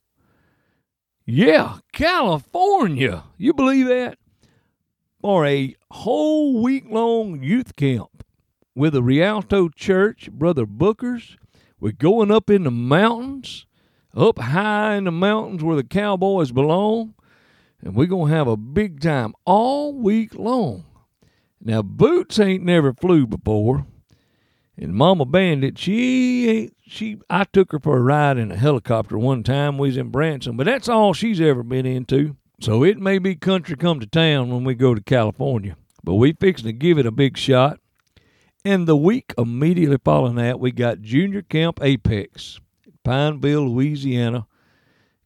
Yeah, 1.25 1.79
California. 1.91 3.25
You 3.37 3.53
believe 3.53 3.87
that? 3.87 4.19
For 5.19 5.45
a 5.45 5.75
whole 5.91 6.63
week 6.63 6.85
long 6.89 7.43
youth 7.43 7.75
camp 7.75 8.23
with 8.73 8.93
the 8.93 9.03
Rialto 9.03 9.67
Church, 9.67 10.31
Brother 10.31 10.65
Booker's. 10.65 11.35
We're 11.79 11.91
going 11.91 12.31
up 12.31 12.49
in 12.49 12.63
the 12.63 12.71
mountains, 12.71 13.65
up 14.15 14.39
high 14.39 14.95
in 14.95 15.03
the 15.03 15.11
mountains 15.11 15.63
where 15.63 15.75
the 15.75 15.83
cowboys 15.83 16.51
belong 16.51 17.15
and 17.85 17.95
we're 17.95 18.07
going 18.07 18.31
to 18.31 18.35
have 18.35 18.47
a 18.47 18.57
big 18.57 18.99
time 18.99 19.33
all 19.45 19.93
week 19.93 20.33
long. 20.33 20.85
Now, 21.61 21.81
Boots 21.81 22.39
ain't 22.39 22.63
never 22.63 22.93
flew 22.93 23.25
before, 23.25 23.85
and 24.77 24.93
Mama 24.93 25.25
Bandit, 25.25 25.77
she 25.77 26.49
ain't, 26.49 26.73
she, 26.85 27.17
I 27.29 27.45
took 27.45 27.71
her 27.71 27.79
for 27.79 27.97
a 27.97 28.01
ride 28.01 28.37
in 28.37 28.51
a 28.51 28.57
helicopter 28.57 29.17
one 29.17 29.43
time. 29.43 29.77
We 29.77 29.89
was 29.89 29.97
in 29.97 30.09
Branson, 30.09 30.57
but 30.57 30.65
that's 30.65 30.89
all 30.89 31.13
she's 31.13 31.39
ever 31.39 31.63
been 31.63 31.85
into. 31.85 32.35
So 32.59 32.83
it 32.83 32.97
may 32.99 33.19
be 33.19 33.35
country 33.35 33.75
come 33.75 33.99
to 33.99 34.05
town 34.05 34.49
when 34.49 34.63
we 34.63 34.75
go 34.75 34.93
to 34.95 35.01
California, 35.01 35.77
but 36.03 36.15
we 36.15 36.33
fixing 36.33 36.67
to 36.67 36.73
give 36.73 36.97
it 36.97 37.05
a 37.05 37.11
big 37.11 37.37
shot. 37.37 37.79
And 38.65 38.87
the 38.87 38.97
week 38.97 39.31
immediately 39.37 39.99
following 40.03 40.35
that, 40.35 40.59
we 40.59 40.71
got 40.71 41.01
Junior 41.01 41.43
Camp 41.43 41.79
Apex, 41.83 42.59
Pineville, 43.03 43.69
Louisiana 43.69 44.47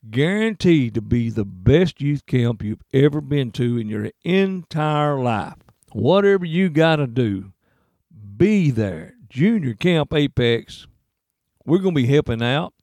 guaranteed 0.10 0.94
to 0.94 1.02
be 1.02 1.30
the 1.30 1.46
best 1.46 2.02
youth 2.02 2.26
camp 2.26 2.62
you've 2.62 2.84
ever 2.94 3.22
been 3.22 3.52
to 3.54 3.78
in 3.78 3.88
your 3.88 4.12
entire 4.26 5.18
life. 5.20 5.56
Whatever 5.94 6.46
you 6.46 6.70
got 6.70 6.98
to 6.98 7.08
do, 7.08 7.54
be 8.36 8.72
there. 8.72 9.16
Junior 9.30 9.74
Camp 9.74 10.14
Apex, 10.14 10.88
we're 11.66 11.78
going 11.78 11.96
to 11.96 12.02
be 12.02 12.08
helping 12.08 12.42
out 12.42 12.74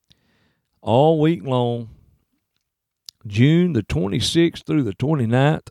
all 0.81 1.19
week 1.19 1.43
long, 1.43 1.89
June 3.27 3.73
the 3.73 3.83
26th 3.83 4.65
through 4.65 4.83
the 4.83 4.93
29th. 4.93 5.67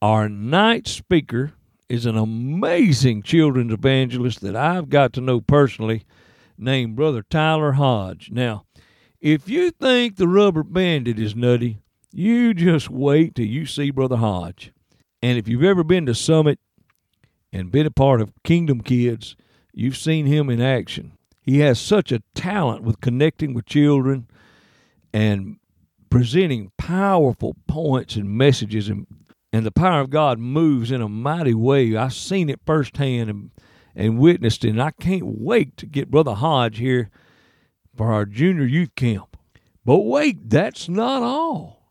Our 0.00 0.28
night 0.28 0.88
speaker 0.88 1.52
is 1.92 2.06
an 2.06 2.16
amazing 2.16 3.22
children's 3.22 3.70
evangelist 3.70 4.40
that 4.40 4.56
I've 4.56 4.88
got 4.88 5.12
to 5.12 5.20
know 5.20 5.42
personally 5.42 6.06
named 6.56 6.96
Brother 6.96 7.22
Tyler 7.22 7.72
Hodge. 7.72 8.30
Now, 8.32 8.64
if 9.20 9.46
you 9.46 9.70
think 9.70 10.16
the 10.16 10.26
rubber 10.26 10.62
bandit 10.62 11.18
is 11.18 11.36
nutty, 11.36 11.80
you 12.10 12.54
just 12.54 12.88
wait 12.88 13.34
till 13.34 13.44
you 13.44 13.66
see 13.66 13.90
Brother 13.90 14.16
Hodge. 14.16 14.72
And 15.20 15.36
if 15.36 15.46
you've 15.46 15.64
ever 15.64 15.84
been 15.84 16.06
to 16.06 16.14
Summit 16.14 16.58
and 17.52 17.70
been 17.70 17.84
a 17.84 17.90
part 17.90 18.22
of 18.22 18.32
Kingdom 18.42 18.80
Kids, 18.80 19.36
you've 19.74 19.98
seen 19.98 20.24
him 20.24 20.48
in 20.48 20.62
action. 20.62 21.12
He 21.42 21.58
has 21.58 21.78
such 21.78 22.10
a 22.10 22.22
talent 22.34 22.84
with 22.84 23.02
connecting 23.02 23.52
with 23.52 23.66
children 23.66 24.28
and 25.12 25.58
presenting 26.08 26.72
powerful 26.78 27.54
points 27.66 28.16
and 28.16 28.30
messages 28.30 28.88
and 28.88 29.06
and 29.52 29.66
the 29.66 29.70
power 29.70 30.00
of 30.00 30.10
God 30.10 30.38
moves 30.38 30.90
in 30.90 31.02
a 31.02 31.08
mighty 31.08 31.54
way. 31.54 31.94
I've 31.94 32.14
seen 32.14 32.48
it 32.48 32.60
firsthand 32.64 33.28
and, 33.28 33.50
and 33.94 34.18
witnessed 34.18 34.64
it, 34.64 34.70
and 34.70 34.82
I 34.82 34.92
can't 34.92 35.26
wait 35.26 35.76
to 35.78 35.86
get 35.86 36.10
Brother 36.10 36.34
Hodge 36.34 36.78
here 36.78 37.10
for 37.94 38.12
our 38.12 38.24
junior 38.24 38.64
youth 38.64 38.94
camp. 38.94 39.36
But 39.84 40.00
wait, 40.00 40.48
that's 40.48 40.88
not 40.88 41.22
all. 41.22 41.90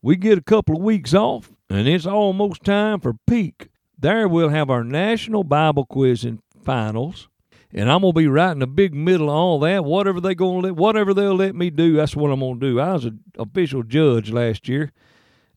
We 0.00 0.16
get 0.16 0.38
a 0.38 0.42
couple 0.42 0.76
of 0.76 0.82
weeks 0.82 1.12
off, 1.14 1.52
and 1.68 1.86
it's 1.86 2.06
almost 2.06 2.64
time 2.64 3.00
for 3.00 3.14
peak. 3.26 3.68
There 3.98 4.26
we'll 4.26 4.48
have 4.48 4.70
our 4.70 4.82
national 4.82 5.44
Bible 5.44 5.84
quiz 5.86 6.24
and 6.24 6.40
finals, 6.64 7.28
and 7.72 7.90
I'm 7.90 8.00
gonna 8.00 8.12
be 8.12 8.26
right 8.26 8.50
in 8.50 8.58
the 8.58 8.66
big 8.66 8.94
middle 8.94 9.28
of 9.28 9.36
all 9.36 9.60
that. 9.60 9.84
Whatever 9.84 10.20
they 10.20 10.34
gonna 10.34 10.58
let, 10.58 10.76
whatever 10.76 11.14
they'll 11.14 11.36
let 11.36 11.54
me 11.54 11.70
do, 11.70 11.94
that's 11.96 12.16
what 12.16 12.32
I'm 12.32 12.40
gonna 12.40 12.58
do. 12.58 12.80
I 12.80 12.94
was 12.94 13.04
an 13.04 13.20
official 13.38 13.82
judge 13.82 14.30
last 14.30 14.68
year, 14.68 14.90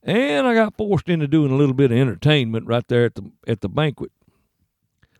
and 0.06 0.48
I 0.48 0.54
got 0.54 0.78
forced 0.78 1.10
into 1.10 1.28
doing 1.28 1.52
a 1.52 1.56
little 1.56 1.74
bit 1.74 1.92
of 1.92 1.98
entertainment 1.98 2.68
right 2.68 2.88
there 2.88 3.06
at 3.06 3.16
the 3.16 3.32
at 3.48 3.62
the 3.62 3.70
banquet. 3.70 4.12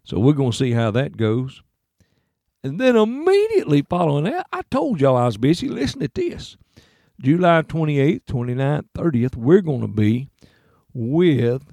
So 0.04 0.20
we're 0.20 0.34
gonna 0.34 0.54
see 0.54 0.72
how 0.72 0.92
that 0.92 1.18
goes. 1.18 1.62
And 2.64 2.80
then 2.80 2.96
immediately 2.96 3.84
following 3.84 4.24
that, 4.24 4.48
I 4.52 4.62
told 4.72 5.02
y'all 5.02 5.18
I 5.18 5.26
was 5.26 5.38
busy. 5.38 5.68
Listen 5.68 6.00
to 6.00 6.10
this. 6.12 6.58
July 7.22 7.62
28th, 7.62 8.26
29th, 8.26 8.86
30th, 8.96 9.36
we're 9.36 9.62
going 9.62 9.82
to 9.82 9.88
be 9.88 10.30
with 10.92 11.64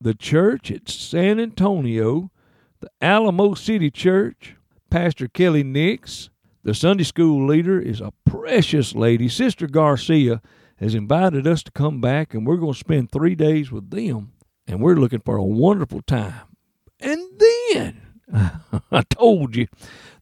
the 0.00 0.14
church 0.14 0.70
at 0.70 0.88
San 0.88 1.40
Antonio, 1.40 2.30
the 2.78 2.88
Alamo 3.02 3.54
City 3.54 3.90
Church, 3.90 4.54
Pastor 4.90 5.26
Kelly 5.26 5.64
Nix. 5.64 6.30
The 6.62 6.72
Sunday 6.72 7.04
school 7.04 7.46
leader 7.46 7.80
is 7.80 8.00
a 8.00 8.12
precious 8.24 8.94
lady. 8.94 9.28
Sister 9.28 9.66
Garcia 9.66 10.40
has 10.80 10.94
invited 10.94 11.46
us 11.46 11.62
to 11.62 11.70
come 11.70 12.00
back, 12.00 12.32
and 12.32 12.46
we're 12.46 12.56
going 12.56 12.72
to 12.72 12.78
spend 12.78 13.12
three 13.12 13.34
days 13.34 13.70
with 13.70 13.90
them. 13.90 14.32
And 14.66 14.80
we're 14.80 14.96
looking 14.96 15.20
for 15.20 15.36
a 15.36 15.44
wonderful 15.44 16.00
time. 16.02 16.56
And 17.00 17.20
then 17.38 18.00
I 18.92 19.02
told 19.08 19.56
you. 19.56 19.66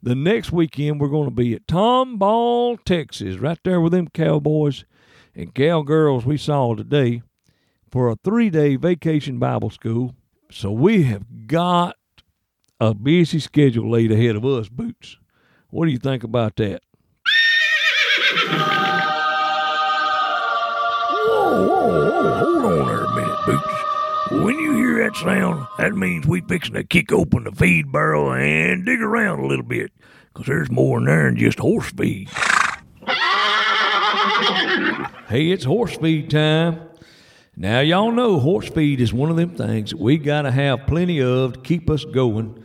The 0.03 0.15
next 0.15 0.53
weekend 0.53 1.01
we're 1.01 1.09
going 1.09 1.29
to 1.29 1.35
be 1.35 1.55
at 1.55 1.67
Tomball, 1.67 2.83
Texas, 2.85 3.37
right 3.37 3.59
there 3.65 3.81
with 3.81 3.93
them 3.93 4.09
cowboys 4.09 4.85
and 5.35 5.55
cowgirls 5.55 6.25
we 6.25 6.37
saw 6.37 6.75
today 6.75 7.23
for 7.91 8.09
a 8.09 8.17
three 8.17 8.49
day 8.51 8.77
vacation 8.77 9.39
Bible 9.39 9.71
school. 9.71 10.15
So 10.51 10.71
we 10.71 11.03
have 11.05 11.47
got 11.47 11.97
a 12.81 12.95
busy 12.95 13.41
schedule 13.41 13.91
laid 13.91 14.13
ahead 14.13 14.37
of 14.37 14.45
us, 14.45 14.69
Boots. 14.69 15.19
What 15.71 15.87
do 15.87 15.91
you 15.91 15.99
think 15.99 16.23
about 16.25 16.57
that? 16.57 16.81
Whoa, 21.49 21.67
whoa, 21.67 22.35
hold 22.35 22.65
on 22.65 22.87
there 22.87 23.05
a 23.05 23.15
minute, 23.15 23.39
Boots. 23.47 24.45
When 24.45 24.59
you 24.59 24.75
hear 24.75 25.05
that 25.05 25.17
sound, 25.17 25.67
that 25.79 25.95
means 25.95 26.27
we 26.27 26.43
fixing 26.43 26.75
to 26.75 26.85
kick 26.85 27.11
open 27.11 27.45
the 27.45 27.53
feed 27.53 27.91
barrel 27.91 28.33
and 28.33 28.85
dig 28.85 29.01
around 29.01 29.41
a 29.41 29.47
little 29.47 29.65
bit, 29.65 29.91
'cause 30.35 30.45
there's 30.45 30.71
more 30.71 30.99
in 30.99 31.07
there 31.07 31.25
than 31.25 31.39
just 31.39 31.59
horse 31.59 31.91
feed. 31.93 32.29
Hey, 35.29 35.51
it's 35.51 35.65
horse 35.65 35.97
feed 35.97 36.29
time. 36.29 36.81
Now, 37.57 37.81
y'all 37.81 38.13
know 38.13 38.39
horse 38.39 38.69
feed 38.69 39.01
is 39.01 39.15
one 39.15 39.31
of 39.31 39.37
them 39.37 39.51
things 39.51 39.91
that 39.91 39.99
we 39.99 40.19
got 40.19 40.43
to 40.43 40.51
have 40.51 40.87
plenty 40.87 41.23
of 41.23 41.55
to 41.55 41.61
keep 41.61 41.89
us 41.89 42.05
going, 42.05 42.59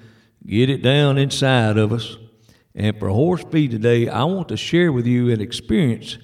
get 0.46 0.70
it 0.70 0.82
down 0.82 1.18
inside 1.18 1.78
of 1.78 1.94
us. 1.94 2.18
And 2.76 3.00
for 3.00 3.08
horse 3.10 3.46
feed 3.50 3.72
today, 3.72 4.10
I 4.10 4.26
want 4.26 4.50
to 4.50 4.58
share 4.58 4.92
with 4.92 5.08
you 5.08 5.32
an 5.32 5.40
experience 5.40 6.18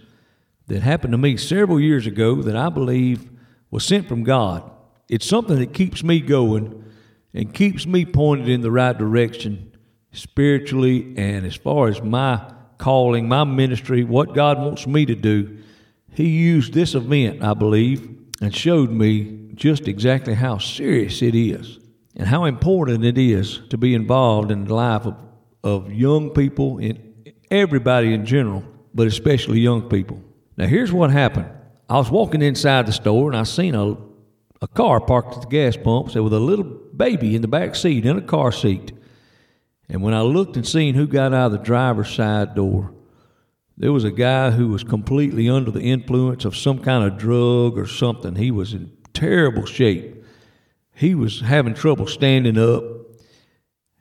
that 0.69 0.81
happened 0.81 1.11
to 1.11 1.17
me 1.17 1.37
several 1.37 1.79
years 1.79 2.07
ago 2.07 2.41
that 2.41 2.55
I 2.55 2.69
believe 2.69 3.29
was 3.69 3.83
sent 3.83 4.07
from 4.07 4.23
God. 4.23 4.69
It's 5.07 5.25
something 5.25 5.59
that 5.59 5.73
keeps 5.73 6.03
me 6.03 6.19
going 6.19 6.83
and 7.33 7.53
keeps 7.53 7.85
me 7.85 8.05
pointed 8.05 8.49
in 8.49 8.61
the 8.61 8.71
right 8.71 8.97
direction 8.97 9.71
spiritually 10.11 11.13
and 11.17 11.45
as 11.45 11.55
far 11.55 11.87
as 11.87 12.01
my 12.01 12.53
calling, 12.77 13.27
my 13.27 13.43
ministry, 13.43 14.03
what 14.03 14.33
God 14.33 14.59
wants 14.59 14.87
me 14.87 15.05
to 15.05 15.15
do. 15.15 15.57
He 16.13 16.29
used 16.29 16.73
this 16.73 16.95
event, 16.95 17.43
I 17.43 17.53
believe, 17.53 18.17
and 18.41 18.55
showed 18.55 18.89
me 18.89 19.51
just 19.55 19.87
exactly 19.87 20.33
how 20.33 20.57
serious 20.57 21.21
it 21.21 21.35
is 21.35 21.79
and 22.15 22.27
how 22.27 22.45
important 22.45 23.03
it 23.03 23.17
is 23.17 23.59
to 23.69 23.77
be 23.77 23.93
involved 23.93 24.49
in 24.49 24.65
the 24.65 24.73
life 24.73 25.05
of 25.05 25.15
of 25.63 25.91
young 25.91 26.29
people 26.29 26.77
and 26.77 27.33
everybody 27.51 28.13
in 28.13 28.25
general, 28.25 28.63
but 28.93 29.07
especially 29.07 29.59
young 29.59 29.89
people. 29.89 30.21
Now, 30.59 30.67
here's 30.67 30.91
what 30.91 31.09
happened. 31.09 31.49
I 31.89 31.95
was 31.97 32.11
walking 32.11 32.41
inside 32.41 32.85
the 32.85 32.91
store 32.91 33.29
and 33.29 33.37
I 33.39 33.43
seen 33.43 33.75
a, 33.75 33.95
a 34.61 34.67
car 34.67 34.99
parked 34.99 35.37
at 35.37 35.41
the 35.43 35.47
gas 35.47 35.77
pump 35.77 36.13
with 36.13 36.33
a 36.33 36.39
little 36.39 36.65
baby 36.65 37.33
in 37.33 37.41
the 37.41 37.47
back 37.47 37.75
seat 37.75 38.05
in 38.05 38.17
a 38.17 38.21
car 38.21 38.51
seat. 38.51 38.91
And 39.87 40.03
when 40.03 40.13
I 40.13 40.19
looked 40.19 40.57
and 40.57 40.67
seen 40.67 40.95
who 40.95 41.07
got 41.07 41.33
out 41.33 41.45
of 41.45 41.51
the 41.53 41.59
driver's 41.59 42.13
side 42.13 42.55
door, 42.55 42.93
there 43.77 43.93
was 43.93 44.03
a 44.03 44.11
guy 44.11 44.51
who 44.51 44.67
was 44.67 44.83
completely 44.83 45.49
under 45.49 45.71
the 45.71 45.79
influence 45.79 46.43
of 46.43 46.57
some 46.57 46.79
kind 46.79 47.09
of 47.09 47.17
drug 47.17 47.77
or 47.77 47.87
something. 47.87 48.35
He 48.35 48.51
was 48.51 48.73
in 48.73 48.91
terrible 49.13 49.65
shape. 49.65 50.25
He 50.93 51.15
was 51.15 51.39
having 51.39 51.73
trouble 51.73 52.05
standing 52.05 52.57
up. 52.57 52.83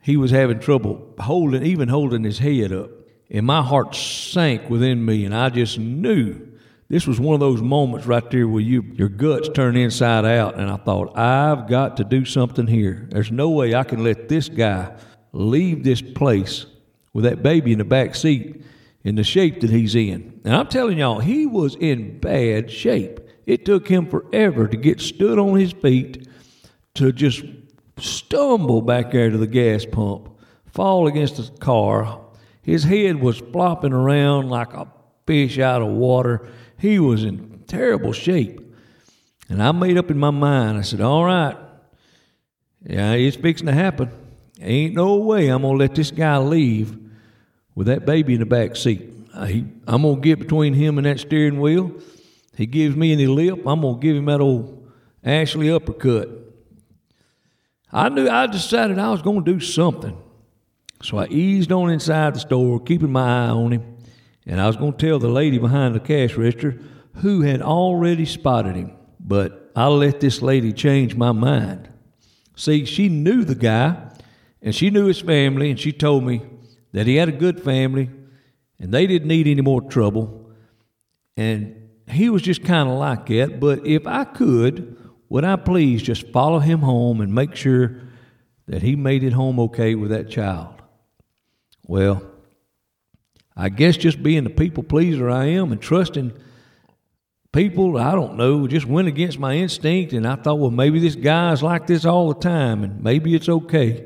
He 0.01 0.17
was 0.17 0.31
having 0.31 0.59
trouble 0.59 1.15
holding, 1.19 1.63
even 1.63 1.87
holding 1.87 2.25
his 2.25 2.39
head 2.39 2.73
up. 2.73 2.89
And 3.29 3.45
my 3.45 3.61
heart 3.61 3.95
sank 3.95 4.69
within 4.69 5.05
me, 5.05 5.23
and 5.23 5.33
I 5.33 5.49
just 5.49 5.79
knew 5.79 6.48
this 6.89 7.05
was 7.05 7.19
one 7.19 7.35
of 7.35 7.39
those 7.39 7.61
moments 7.61 8.07
right 8.07 8.29
there 8.31 8.47
where 8.47 8.61
you 8.61 8.81
your 8.95 9.09
guts 9.09 9.47
turn 9.49 9.77
inside 9.77 10.25
out. 10.25 10.55
And 10.55 10.69
I 10.69 10.77
thought, 10.77 11.17
I've 11.17 11.67
got 11.67 11.97
to 11.97 12.03
do 12.03 12.25
something 12.25 12.67
here. 12.67 13.07
There's 13.11 13.31
no 13.31 13.49
way 13.49 13.75
I 13.75 13.83
can 13.83 14.03
let 14.03 14.27
this 14.27 14.49
guy 14.49 14.97
leave 15.31 15.83
this 15.83 16.01
place 16.01 16.65
with 17.13 17.25
that 17.25 17.43
baby 17.43 17.71
in 17.71 17.77
the 17.77 17.85
back 17.85 18.15
seat 18.15 18.63
in 19.03 19.15
the 19.15 19.23
shape 19.23 19.61
that 19.61 19.69
he's 19.69 19.95
in. 19.95 20.41
And 20.43 20.55
I'm 20.55 20.67
telling 20.67 20.97
y'all, 20.97 21.19
he 21.19 21.45
was 21.45 21.75
in 21.75 22.19
bad 22.19 22.69
shape. 22.69 23.19
It 23.45 23.65
took 23.65 23.87
him 23.87 24.07
forever 24.07 24.67
to 24.67 24.77
get 24.77 24.99
stood 24.99 25.39
on 25.39 25.57
his 25.57 25.71
feet, 25.71 26.27
to 26.95 27.11
just 27.11 27.43
stumble 27.97 28.81
back 28.81 29.11
there 29.11 29.29
to 29.29 29.37
the 29.37 29.47
gas 29.47 29.85
pump, 29.85 30.29
fall 30.65 31.07
against 31.07 31.37
the 31.37 31.57
car. 31.59 32.21
His 32.61 32.83
head 32.83 33.15
was 33.17 33.37
flopping 33.37 33.93
around 33.93 34.49
like 34.49 34.73
a 34.73 34.87
fish 35.25 35.59
out 35.59 35.81
of 35.81 35.89
water. 35.89 36.47
He 36.79 36.99
was 36.99 37.23
in 37.23 37.63
terrible 37.67 38.13
shape. 38.13 38.59
And 39.49 39.61
I 39.61 39.71
made 39.71 39.97
up 39.97 40.11
in 40.11 40.17
my 40.17 40.31
mind, 40.31 40.77
I 40.77 40.81
said, 40.81 41.01
All 41.01 41.25
right, 41.25 41.57
yeah, 42.85 43.13
it's 43.13 43.37
fixing 43.37 43.67
to 43.67 43.73
happen. 43.73 44.11
Ain't 44.61 44.93
no 44.93 45.15
way 45.15 45.47
I'm 45.47 45.61
going 45.61 45.77
to 45.77 45.79
let 45.79 45.95
this 45.95 46.11
guy 46.11 46.37
leave 46.37 46.97
with 47.75 47.87
that 47.87 48.05
baby 48.05 48.33
in 48.33 48.39
the 48.39 48.45
back 48.45 48.75
seat. 48.75 49.09
Uh, 49.33 49.39
I, 49.39 49.65
I'm 49.87 50.01
going 50.01 50.15
to 50.15 50.21
get 50.21 50.39
between 50.39 50.73
him 50.73 50.97
and 50.97 51.05
that 51.07 51.19
steering 51.19 51.59
wheel. 51.59 51.93
He 52.55 52.65
gives 52.65 52.95
me 52.95 53.13
any 53.13 53.27
lip, 53.27 53.65
I'm 53.65 53.81
going 53.81 53.95
to 53.95 54.01
give 54.01 54.17
him 54.17 54.25
that 54.25 54.41
old 54.41 54.91
Ashley 55.23 55.71
uppercut. 55.71 56.29
I 57.91 58.09
knew 58.09 58.29
I 58.29 58.47
decided 58.47 58.99
I 58.99 59.09
was 59.09 59.21
going 59.21 59.43
to 59.43 59.53
do 59.53 59.59
something. 59.59 60.17
So 61.01 61.17
I 61.17 61.27
eased 61.27 61.71
on 61.71 61.89
inside 61.89 62.35
the 62.35 62.39
store, 62.39 62.79
keeping 62.79 63.11
my 63.11 63.45
eye 63.45 63.49
on 63.49 63.71
him, 63.71 63.97
and 64.49 64.59
I 64.59 64.67
was 64.67 64.75
going 64.75 64.93
to 64.93 65.05
tell 65.07 65.19
the 65.19 65.29
lady 65.29 65.59
behind 65.59 65.93
the 65.93 65.99
cash 65.99 66.35
register 66.35 66.79
who 67.17 67.41
had 67.41 67.61
already 67.61 68.25
spotted 68.25 68.75
him. 68.75 68.93
But 69.19 69.71
I 69.75 69.87
let 69.87 70.19
this 70.19 70.41
lady 70.41 70.73
change 70.73 71.15
my 71.15 71.31
mind. 71.31 71.87
See, 72.55 72.83
she 72.85 73.09
knew 73.09 73.45
the 73.45 73.55
guy, 73.55 74.09
and 74.61 74.73
she 74.73 74.89
knew 74.89 75.05
his 75.05 75.21
family, 75.21 75.69
and 75.69 75.79
she 75.79 75.93
told 75.93 76.23
me 76.23 76.41
that 76.93 77.05
he 77.05 77.15
had 77.15 77.29
a 77.29 77.33
good 77.33 77.61
family 77.61 78.09
and 78.79 78.91
they 78.93 79.05
didn't 79.05 79.27
need 79.27 79.47
any 79.47 79.61
more 79.61 79.81
trouble. 79.81 80.51
And 81.37 81.89
he 82.09 82.29
was 82.29 82.41
just 82.41 82.63
kind 82.63 82.89
of 82.89 82.97
like 82.97 83.27
that. 83.27 83.59
But 83.59 83.85
if 83.85 84.07
I 84.07 84.23
could, 84.23 84.97
would 85.27 85.43
I 85.43 85.57
please 85.57 86.01
just 86.01 86.27
follow 86.29 86.59
him 86.59 86.79
home 86.79 87.21
and 87.21 87.33
make 87.33 87.55
sure 87.55 88.01
that 88.67 88.81
he 88.81 88.95
made 88.95 89.23
it 89.23 89.33
home 89.33 89.59
okay 89.59 89.95
with 89.95 90.09
that 90.11 90.29
child? 90.29 90.81
Well, 91.85 92.23
I 93.59 93.67
guess 93.67 93.97
just 93.97 94.23
being 94.23 94.45
the 94.45 94.49
people 94.49 94.83
pleaser 94.83 95.29
I 95.29 95.45
am 95.47 95.73
and 95.73 95.81
trusting 95.81 96.31
people, 97.51 97.97
I 97.97 98.13
don't 98.13 98.37
know, 98.37 98.67
just 98.67 98.85
went 98.85 99.09
against 99.09 99.37
my 99.37 99.55
instinct. 99.55 100.13
And 100.13 100.25
I 100.25 100.35
thought, 100.35 100.59
well, 100.59 100.71
maybe 100.71 100.99
this 100.99 101.15
guy's 101.15 101.61
like 101.61 101.85
this 101.85 102.05
all 102.05 102.33
the 102.33 102.39
time 102.39 102.85
and 102.85 103.03
maybe 103.03 103.35
it's 103.35 103.49
okay. 103.49 104.05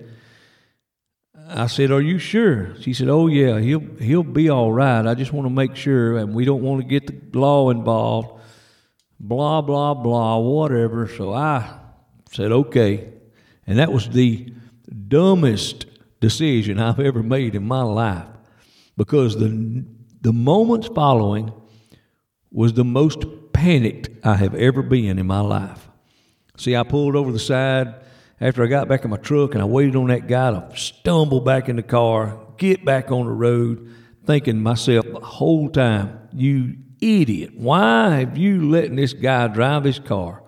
I 1.48 1.68
said, 1.68 1.92
"Are 1.92 2.02
you 2.02 2.18
sure?" 2.18 2.76
She 2.82 2.94
said, 2.94 3.10
"Oh 3.10 3.28
yeah, 3.28 3.60
he'll 3.60 3.84
he'll 4.00 4.24
be 4.24 4.50
all 4.50 4.72
right. 4.72 5.06
I 5.06 5.14
just 5.14 5.34
want 5.34 5.46
to 5.46 5.54
make 5.54 5.76
sure, 5.76 6.18
and 6.18 6.34
we 6.34 6.46
don't 6.46 6.64
want 6.64 6.82
to 6.82 6.88
get 6.88 7.06
the 7.32 7.40
law 7.40 7.70
involved." 7.70 8.42
Blah 9.20 9.62
blah 9.62 9.94
blah, 9.94 10.40
whatever. 10.40 11.08
So 11.08 11.34
I 11.34 11.70
said, 12.32 12.52
"Okay," 12.52 13.10
and 13.68 13.78
that 13.78 13.92
was 13.92 14.10
the 14.10 14.52
dumbest 15.08 15.86
decision 16.20 16.80
I've 16.80 17.00
ever 17.00 17.22
made 17.22 17.56
in 17.56 17.68
my 17.68 17.84
life, 17.84 18.28
because 18.98 19.38
the 19.38 19.86
the 20.22 20.34
moments 20.34 20.88
following 20.96 21.52
was 22.52 22.74
the 22.74 22.86
most 22.86 23.26
panicked 23.52 24.10
I 24.26 24.36
have 24.36 24.56
ever 24.56 24.82
been 24.82 25.20
in 25.20 25.28
my 25.28 25.42
life. 25.42 25.90
See, 26.56 26.76
I 26.76 26.84
pulled 26.84 27.16
over 27.16 27.32
the 27.32 27.40
side 27.40 27.96
after 28.40 28.64
I 28.64 28.68
got 28.68 28.88
back 28.88 29.04
in 29.04 29.10
my 29.10 29.18
truck 29.18 29.54
and 29.54 29.62
I 29.62 29.66
waited 29.66 29.96
on 29.96 30.08
that 30.08 30.28
guy 30.28 30.52
to 30.52 30.78
stumble 30.78 31.42
back 31.42 31.68
in 31.68 31.76
the 31.76 31.84
car, 31.84 32.40
get 32.58 32.86
back 32.86 33.12
on 33.12 33.26
the 33.26 33.32
road, 33.32 33.90
thinking 34.26 34.62
myself 34.62 35.06
the 35.12 35.20
whole 35.20 35.70
time, 35.70 36.30
you 36.32 36.76
idiot, 37.02 37.52
why 37.56 38.20
have 38.20 38.38
you 38.38 38.70
letting 38.70 38.96
this 38.96 39.14
guy 39.14 39.48
drive 39.48 39.84
his 39.84 40.00
car 40.00 40.44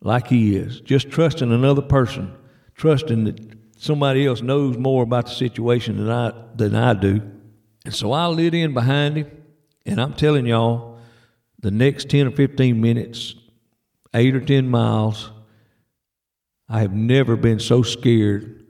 like 0.00 0.26
he 0.26 0.56
is? 0.56 0.80
Just 0.80 1.10
trusting 1.10 1.50
another 1.50 1.82
person, 1.82 2.34
trusting 2.74 3.24
that 3.24 3.40
somebody 3.78 4.26
else 4.26 4.42
knows 4.42 4.76
more 4.76 5.02
about 5.02 5.26
the 5.26 5.32
situation 5.32 5.96
than 5.96 6.10
I 6.10 6.32
than 6.54 6.74
I 6.74 6.92
do. 6.94 7.39
And 7.84 7.94
so 7.94 8.12
I 8.12 8.26
lit 8.26 8.54
in 8.54 8.74
behind 8.74 9.16
him, 9.16 9.30
and 9.86 10.00
I'm 10.00 10.14
telling 10.14 10.46
y'all, 10.46 10.98
the 11.60 11.70
next 11.70 12.10
10 12.10 12.26
or 12.26 12.30
15 12.30 12.80
minutes, 12.80 13.34
eight 14.14 14.34
or 14.34 14.40
10 14.40 14.68
miles, 14.68 15.30
I 16.68 16.80
have 16.80 16.92
never 16.92 17.36
been 17.36 17.58
so 17.58 17.82
scared. 17.82 18.64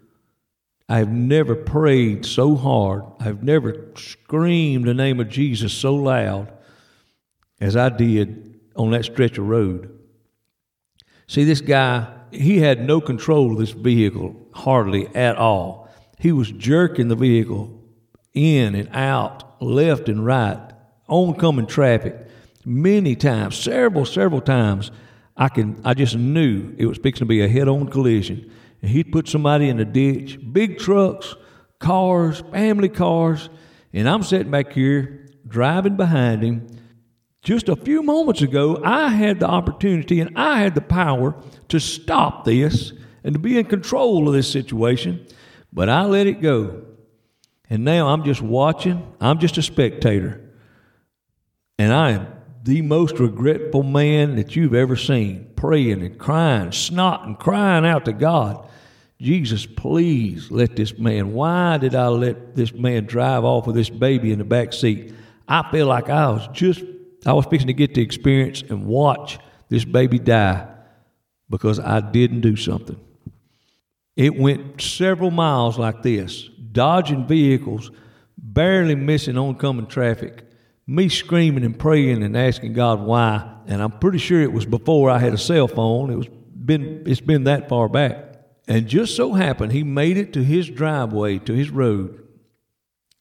I 0.88 0.98
have 0.98 1.10
never 1.10 1.54
prayed 1.54 2.24
so 2.24 2.56
hard. 2.56 3.04
I've 3.20 3.42
never 3.42 3.88
screamed 3.96 4.86
the 4.86 4.94
name 4.94 5.20
of 5.20 5.28
Jesus 5.28 5.72
so 5.72 5.94
loud 5.94 6.52
as 7.60 7.76
I 7.76 7.90
did 7.90 8.60
on 8.74 8.90
that 8.92 9.04
stretch 9.04 9.38
of 9.38 9.46
road. 9.46 9.98
See, 11.26 11.44
this 11.44 11.60
guy, 11.60 12.08
he 12.32 12.58
had 12.58 12.84
no 12.84 13.00
control 13.00 13.52
of 13.52 13.58
this 13.58 13.70
vehicle, 13.70 14.34
hardly 14.52 15.06
at 15.14 15.36
all. 15.36 15.88
He 16.18 16.32
was 16.32 16.50
jerking 16.50 17.08
the 17.08 17.16
vehicle 17.16 17.79
in 18.34 18.74
and 18.74 18.88
out, 18.92 19.62
left 19.62 20.08
and 20.08 20.24
right, 20.24 20.72
oncoming 21.08 21.66
traffic 21.66 22.26
many 22.64 23.16
times, 23.16 23.56
several, 23.56 24.04
several 24.04 24.40
times. 24.40 24.90
I 25.36 25.48
can 25.48 25.80
I 25.84 25.94
just 25.94 26.16
knew 26.16 26.74
it 26.76 26.86
was 26.86 26.98
fixing 26.98 27.26
to 27.26 27.28
be 27.28 27.42
a 27.42 27.48
head-on 27.48 27.88
collision. 27.88 28.50
And 28.82 28.90
he'd 28.90 29.12
put 29.12 29.28
somebody 29.28 29.68
in 29.68 29.76
the 29.76 29.84
ditch, 29.84 30.38
big 30.52 30.78
trucks, 30.78 31.34
cars, 31.78 32.42
family 32.52 32.88
cars, 32.88 33.48
and 33.92 34.08
I'm 34.08 34.22
sitting 34.22 34.50
back 34.50 34.72
here 34.72 35.26
driving 35.46 35.96
behind 35.96 36.42
him. 36.42 36.66
Just 37.42 37.68
a 37.68 37.76
few 37.76 38.02
moments 38.02 38.42
ago, 38.42 38.80
I 38.84 39.08
had 39.08 39.40
the 39.40 39.46
opportunity 39.46 40.20
and 40.20 40.36
I 40.36 40.60
had 40.60 40.74
the 40.74 40.82
power 40.82 41.34
to 41.68 41.80
stop 41.80 42.44
this 42.44 42.92
and 43.24 43.34
to 43.34 43.38
be 43.38 43.58
in 43.58 43.64
control 43.64 44.28
of 44.28 44.34
this 44.34 44.50
situation, 44.50 45.26
but 45.72 45.88
I 45.88 46.04
let 46.04 46.26
it 46.26 46.42
go. 46.42 46.84
And 47.70 47.84
now 47.84 48.08
I'm 48.08 48.24
just 48.24 48.42
watching, 48.42 49.14
I'm 49.20 49.38
just 49.38 49.56
a 49.56 49.62
spectator. 49.62 50.40
And 51.78 51.92
I 51.92 52.10
am 52.10 52.26
the 52.64 52.82
most 52.82 53.18
regretful 53.18 53.84
man 53.84 54.36
that 54.36 54.54
you've 54.54 54.74
ever 54.74 54.96
seen, 54.96 55.50
praying 55.56 56.02
and 56.02 56.18
crying, 56.18 56.70
snotting, 56.70 57.38
crying 57.38 57.86
out 57.86 58.04
to 58.04 58.12
God. 58.12 58.68
Jesus, 59.20 59.64
please 59.66 60.50
let 60.50 60.76
this 60.76 60.98
man. 60.98 61.32
Why 61.32 61.78
did 61.78 61.94
I 61.94 62.08
let 62.08 62.56
this 62.56 62.72
man 62.72 63.04
drive 63.04 63.44
off 63.44 63.66
with 63.66 63.76
this 63.76 63.88
baby 63.88 64.32
in 64.32 64.38
the 64.38 64.44
back 64.44 64.72
seat? 64.72 65.14
I 65.48 65.70
feel 65.70 65.86
like 65.86 66.10
I 66.10 66.30
was 66.30 66.48
just, 66.52 66.82
I 67.24 67.32
was 67.32 67.46
fixing 67.46 67.68
to 67.68 67.72
get 67.72 67.94
the 67.94 68.02
experience 68.02 68.62
and 68.62 68.84
watch 68.84 69.38
this 69.68 69.84
baby 69.84 70.18
die 70.18 70.66
because 71.48 71.78
I 71.78 72.00
didn't 72.00 72.40
do 72.40 72.56
something. 72.56 73.00
It 74.16 74.36
went 74.36 74.82
several 74.82 75.30
miles 75.30 75.78
like 75.78 76.02
this, 76.02 76.49
dodging 76.72 77.26
vehicles, 77.26 77.90
barely 78.36 78.94
missing 78.94 79.38
oncoming 79.38 79.86
traffic 79.86 80.44
me 80.90 81.08
screaming 81.08 81.64
and 81.64 81.78
praying 81.78 82.24
and 82.24 82.36
asking 82.36 82.72
God 82.72 83.00
why. 83.00 83.48
And 83.68 83.80
I'm 83.80 83.92
pretty 83.92 84.18
sure 84.18 84.40
it 84.42 84.52
was 84.52 84.66
before 84.66 85.08
I 85.08 85.18
had 85.20 85.32
a 85.32 85.38
cell 85.38 85.68
phone. 85.68 86.10
It 86.10 86.16
was 86.16 86.26
been 86.26 87.04
it's 87.06 87.20
been 87.20 87.44
that 87.44 87.68
far 87.68 87.88
back. 87.88 88.34
And 88.66 88.88
just 88.88 89.14
so 89.14 89.32
happened 89.32 89.70
he 89.70 89.84
made 89.84 90.16
it 90.16 90.32
to 90.32 90.42
his 90.42 90.68
driveway, 90.68 91.38
to 91.38 91.52
his 91.52 91.70
road. 91.70 92.26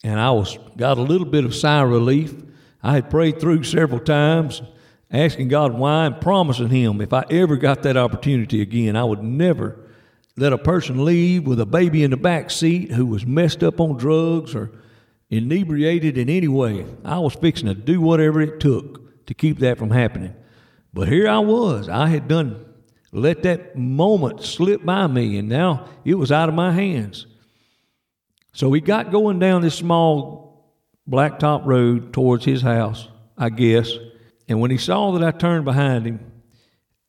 And 0.04 0.20
I 0.20 0.32
was 0.32 0.58
got 0.78 0.98
a 0.98 1.04
little 1.04 1.28
bit 1.28 1.46
of 1.46 1.54
sigh 1.54 1.84
of 1.84 1.90
relief. 1.90 2.34
I 2.82 2.94
had 2.94 3.12
prayed 3.12 3.40
through 3.40 3.64
several 3.64 4.00
times, 4.00 4.64
asking 5.12 5.50
God 5.50 5.74
why 5.74 6.08
and 6.08 6.20
promising 6.20 6.70
him 6.70 7.02
if 7.02 7.14
I 7.14 7.26
ever 7.30 7.56
got 7.56 7.84
that 7.84 7.98
opportunity 7.98 8.62
again, 8.62 8.96
I 8.96 9.04
would 9.04 9.22
never 9.22 9.89
let 10.40 10.54
a 10.54 10.58
person 10.58 11.04
leave 11.04 11.46
with 11.46 11.60
a 11.60 11.66
baby 11.66 12.04
in 12.04 12.12
the 12.12 12.18
back 12.18 12.50
seat 12.50 12.92
who 12.92 13.06
was 13.06 13.26
messed 13.26 13.64
up 13.64 13.80
on 13.80 13.98
drugs 13.98 14.56
or 14.56 14.72
inebriated 15.30 16.18
in 16.18 16.30
any 16.30 16.48
way. 16.48 16.86
I 17.04 17.20
was 17.20 17.36
fixing 17.36 17.68
to 17.68 17.76
do 17.76 18.00
whatever 18.00 18.42
it 18.42 18.60
took 18.60 19.26
to 19.28 19.34
keep 19.34 19.60
that 19.60 19.78
from 19.78 19.92
happening. 19.92 20.34
But 20.94 21.08
here 21.08 21.28
I 21.28 21.40
was. 21.40 21.90
I 21.90 22.08
had 22.08 22.28
done 22.28 22.66
let 23.12 23.44
that 23.44 23.76
moment 23.76 24.44
slip 24.44 24.86
by 24.86 25.08
me, 25.08 25.38
and 25.38 25.50
now 25.50 25.88
it 26.06 26.16
was 26.16 26.32
out 26.32 26.50
of 26.50 26.56
my 26.56 26.72
hands. 26.72 27.26
So 28.54 28.70
we 28.70 28.82
got 28.82 29.12
going 29.12 29.40
down 29.40 29.62
this 29.62 29.76
small 29.76 30.74
blacktop 31.10 31.66
road 31.66 32.14
towards 32.14 32.46
his 32.46 32.62
house, 32.62 33.08
I 33.38 33.50
guess. 33.50 33.92
And 34.48 34.60
when 34.60 34.72
he 34.72 34.78
saw 34.78 35.12
that 35.12 35.24
I 35.24 35.32
turned 35.32 35.66
behind 35.66 36.06
him, 36.06 36.32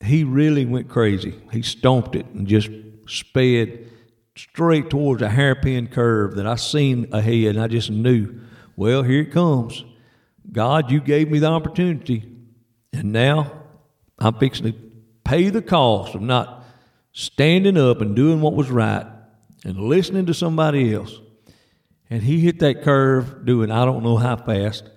he 0.03 0.25
really 0.25 0.65
went 0.65 0.89
crazy. 0.89 1.35
He 1.53 1.63
stomped 1.63 2.15
it 2.15 2.27
and 2.27 2.47
just 2.47 2.71
sped 3.11 3.91
straight 4.37 4.89
towards 4.89 5.23
a 5.23 5.29
hairpin 5.29 5.89
curve 5.89 6.37
that 6.37 6.47
I 6.47 6.55
seen 6.55 7.09
ahead, 7.13 7.57
and 7.57 7.61
I 7.61 7.67
just 7.67 7.91
knew, 7.91 8.41
well, 8.77 9.03
here 9.03 9.23
it 9.23 9.33
comes. 9.33 9.85
God, 10.51 10.91
you 10.91 11.01
gave 11.01 11.31
me 11.31 11.39
the 11.39 11.49
opportunity, 11.49 12.25
and 12.93 13.13
now 13.13 13.53
I'm 14.19 14.35
fixing 14.35 14.73
to 14.73 14.79
pay 15.25 15.49
the 15.51 15.63
cost 15.63 16.15
of 16.15 16.23
not 16.23 16.65
standing 17.13 17.77
up 17.77 18.01
and 18.01 18.15
doing 18.17 18.41
what 18.41 18.55
was 18.55 18.71
right 18.71 19.07
and 19.65 19.79
listening 19.79 20.27
to 20.27 20.35
somebody 20.35 20.95
else. 20.95 21.21
And 22.09 22.23
he 22.23 22.41
hit 22.41 22.61
that 22.61 22.83
curve 22.83 23.45
doing 23.45 23.71
I 23.71 23.85
don't 23.85 24.03
know 24.03 24.17
how 24.17 24.37
fast. 24.37 24.89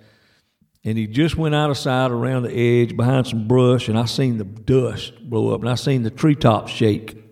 And 0.86 0.98
he 0.98 1.06
just 1.06 1.36
went 1.36 1.54
out 1.54 1.70
of 1.70 1.78
sight 1.78 2.10
around 2.10 2.42
the 2.42 2.52
edge 2.52 2.96
behind 2.96 3.26
some 3.26 3.48
brush, 3.48 3.88
and 3.88 3.98
I 3.98 4.04
seen 4.04 4.38
the 4.38 4.44
dust 4.44 5.14
blow 5.28 5.54
up, 5.54 5.60
and 5.60 5.70
I 5.70 5.76
seen 5.76 6.02
the 6.02 6.10
treetops 6.10 6.72
shake. 6.72 7.23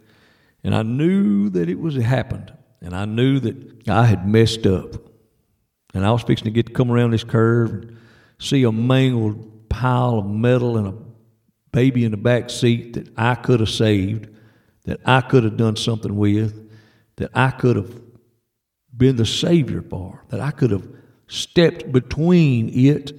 And 0.64 0.74
I 0.74 0.82
knew 0.82 1.48
that 1.50 1.68
it 1.68 1.78
was 1.78 1.96
happened. 1.96 2.52
And 2.80 2.94
I 2.94 3.04
knew 3.04 3.38
that 3.40 3.88
I 3.88 4.06
had 4.06 4.26
messed 4.28 4.66
up. 4.66 4.96
And 5.94 6.04
I 6.04 6.10
was 6.10 6.22
fixing 6.22 6.46
to 6.46 6.50
get 6.50 6.66
to 6.66 6.72
come 6.72 6.90
around 6.90 7.10
this 7.12 7.24
curve 7.24 7.70
and 7.70 7.96
see 8.38 8.64
a 8.64 8.72
mangled 8.72 9.68
pile 9.68 10.18
of 10.18 10.26
metal 10.26 10.76
and 10.76 10.88
a 10.88 10.94
baby 11.70 12.04
in 12.04 12.10
the 12.10 12.16
back 12.16 12.50
seat 12.50 12.94
that 12.94 13.08
I 13.16 13.34
could 13.34 13.60
have 13.60 13.70
saved, 13.70 14.28
that 14.84 15.00
I 15.04 15.20
could 15.20 15.44
have 15.44 15.56
done 15.56 15.76
something 15.76 16.16
with, 16.16 16.70
that 17.16 17.30
I 17.34 17.50
could 17.50 17.76
have 17.76 18.00
been 18.96 19.16
the 19.16 19.26
Savior 19.26 19.82
for, 19.82 20.24
that 20.28 20.40
I 20.40 20.50
could 20.50 20.70
have 20.70 20.86
stepped 21.28 21.90
between 21.92 22.68
it 22.68 23.12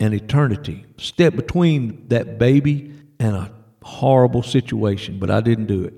and 0.00 0.14
eternity, 0.14 0.84
stepped 0.96 1.36
between 1.36 2.08
that 2.08 2.38
baby 2.38 2.92
and 3.20 3.36
a 3.36 3.52
horrible 3.82 4.42
situation, 4.42 5.18
but 5.18 5.30
I 5.30 5.40
didn't 5.40 5.66
do 5.66 5.84
it. 5.84 5.94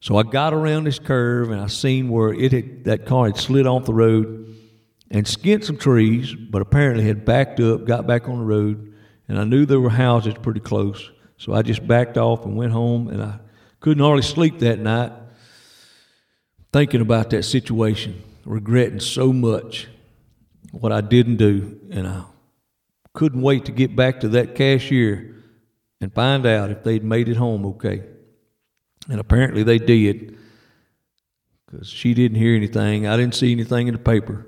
So 0.00 0.16
I 0.16 0.22
got 0.22 0.54
around 0.54 0.84
this 0.84 0.98
curve 0.98 1.50
and 1.50 1.60
I 1.60 1.66
seen 1.66 2.08
where 2.08 2.32
it 2.32 2.52
had, 2.52 2.84
that 2.84 3.06
car 3.06 3.26
had 3.26 3.36
slid 3.36 3.66
off 3.66 3.84
the 3.84 3.94
road 3.94 4.54
and 5.10 5.26
skinned 5.26 5.64
some 5.64 5.76
trees, 5.76 6.34
but 6.34 6.62
apparently 6.62 7.04
had 7.04 7.24
backed 7.24 7.60
up, 7.60 7.84
got 7.84 8.06
back 8.06 8.28
on 8.28 8.38
the 8.38 8.44
road, 8.44 8.94
and 9.26 9.38
I 9.38 9.44
knew 9.44 9.66
there 9.66 9.80
were 9.80 9.90
houses 9.90 10.34
pretty 10.40 10.60
close. 10.60 11.10
So 11.36 11.52
I 11.52 11.62
just 11.62 11.86
backed 11.86 12.16
off 12.16 12.44
and 12.44 12.56
went 12.56 12.72
home, 12.72 13.08
and 13.08 13.22
I 13.22 13.38
couldn't 13.80 14.02
hardly 14.02 14.22
sleep 14.22 14.58
that 14.60 14.78
night 14.78 15.12
thinking 16.72 17.00
about 17.00 17.30
that 17.30 17.44
situation, 17.44 18.22
regretting 18.44 19.00
so 19.00 19.32
much 19.32 19.88
what 20.72 20.92
I 20.92 21.00
didn't 21.00 21.36
do, 21.36 21.80
and 21.90 22.06
I 22.06 22.24
couldn't 23.14 23.40
wait 23.40 23.64
to 23.64 23.72
get 23.72 23.96
back 23.96 24.20
to 24.20 24.28
that 24.30 24.54
cashier 24.54 25.42
and 26.00 26.12
find 26.12 26.46
out 26.46 26.70
if 26.70 26.84
they'd 26.84 27.02
made 27.02 27.28
it 27.28 27.36
home 27.36 27.64
okay. 27.66 28.02
And 29.08 29.20
apparently 29.20 29.62
they 29.62 29.78
did 29.78 30.38
because 31.66 31.88
she 31.88 32.14
didn't 32.14 32.38
hear 32.38 32.54
anything. 32.54 33.06
I 33.06 33.16
didn't 33.16 33.34
see 33.34 33.52
anything 33.52 33.88
in 33.88 33.94
the 33.94 34.00
paper. 34.00 34.46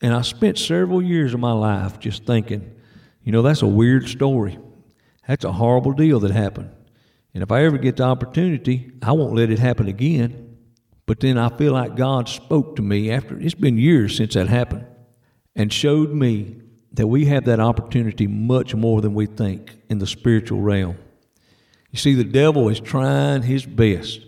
And 0.00 0.12
I 0.12 0.22
spent 0.22 0.58
several 0.58 1.00
years 1.00 1.34
of 1.34 1.40
my 1.40 1.52
life 1.52 2.00
just 2.00 2.24
thinking, 2.24 2.74
you 3.22 3.30
know, 3.30 3.42
that's 3.42 3.62
a 3.62 3.66
weird 3.66 4.08
story. 4.08 4.58
That's 5.26 5.44
a 5.44 5.52
horrible 5.52 5.92
deal 5.92 6.18
that 6.20 6.32
happened. 6.32 6.70
And 7.34 7.42
if 7.42 7.52
I 7.52 7.64
ever 7.64 7.78
get 7.78 7.96
the 7.96 8.04
opportunity, 8.04 8.92
I 9.02 9.12
won't 9.12 9.34
let 9.34 9.50
it 9.50 9.58
happen 9.58 9.88
again. 9.88 10.56
But 11.06 11.20
then 11.20 11.38
I 11.38 11.56
feel 11.56 11.72
like 11.72 11.96
God 11.96 12.28
spoke 12.28 12.76
to 12.76 12.82
me 12.82 13.10
after 13.10 13.38
it's 13.38 13.54
been 13.54 13.78
years 13.78 14.16
since 14.16 14.34
that 14.34 14.48
happened 14.48 14.86
and 15.54 15.72
showed 15.72 16.12
me 16.12 16.56
that 16.92 17.06
we 17.06 17.26
have 17.26 17.44
that 17.44 17.60
opportunity 17.60 18.26
much 18.26 18.74
more 18.74 19.00
than 19.00 19.14
we 19.14 19.26
think 19.26 19.76
in 19.88 19.98
the 19.98 20.06
spiritual 20.06 20.60
realm. 20.60 20.96
You 21.92 21.98
see, 21.98 22.14
the 22.14 22.24
devil 22.24 22.68
is 22.70 22.80
trying 22.80 23.42
his 23.42 23.64
best 23.64 24.20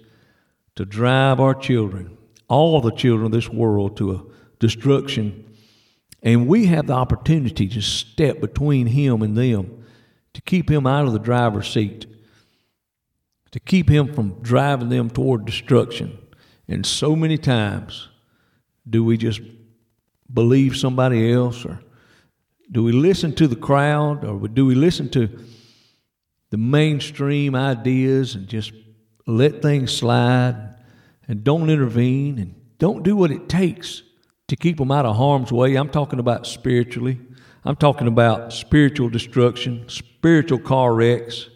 to 0.77 0.85
drive 0.85 1.40
our 1.40 1.55
children, 1.55 2.16
all 2.46 2.81
the 2.81 2.92
children 2.92 3.27
of 3.27 3.33
this 3.33 3.48
world, 3.48 3.96
to 3.96 4.12
a 4.12 4.22
destruction. 4.59 5.57
And 6.22 6.46
we 6.46 6.66
have 6.66 6.87
the 6.87 6.92
opportunity 6.92 7.66
to 7.68 7.81
step 7.81 8.40
between 8.40 8.87
him 8.87 9.22
and 9.22 9.37
them, 9.37 9.85
to 10.35 10.42
keep 10.42 10.70
him 10.70 10.87
out 10.87 11.07
of 11.07 11.12
the 11.12 11.18
driver's 11.18 11.68
seat, 11.72 12.07
to 13.50 13.61
keep 13.61 13.88
him 13.88 14.12
from 14.12 14.42
driving 14.42 14.90
them 14.90 15.09
toward 15.09 15.46
destruction. 15.46 16.18
And 16.68 16.85
so 16.85 17.16
many 17.16 17.38
times 17.38 18.09
do 18.88 19.05
we 19.05 19.16
just 19.16 19.40
believe 20.33 20.77
somebody 20.77 21.33
else, 21.33 21.64
or 21.64 21.81
do 22.70 22.83
we 22.83 22.92
listen 22.92 23.35
to 23.37 23.46
the 23.46 23.57
crowd, 23.57 24.24
or 24.24 24.48
do 24.48 24.66
we 24.66 24.74
listen 24.74 25.09
to 25.11 25.29
the 26.55 26.59
mainstream 26.59 27.57
ideas 27.57 28.37
and 28.37 28.47
just 28.47 28.71
let 29.27 29.61
things 29.61 29.93
slide 29.93 30.77
and 31.27 31.43
don't 31.43 31.69
intervene 31.69 32.38
and 32.38 32.55
don't 32.79 33.03
do 33.03 33.17
what 33.17 33.33
it 33.33 33.49
takes 33.49 34.05
to 34.47 34.55
keep 34.55 34.77
them 34.77 34.93
out 34.93 35.05
of 35.05 35.17
harm's 35.17 35.51
way. 35.51 35.75
I'm 35.75 35.88
talking 35.88 36.21
about 36.21 36.47
spiritually. 36.47 37.19
I'm 37.64 37.75
talking 37.75 38.07
about 38.07 38.53
spiritual 38.53 39.09
destruction, 39.09 39.88
spiritual 39.88 40.61
car 40.61 40.95
wrecks. 40.95 41.49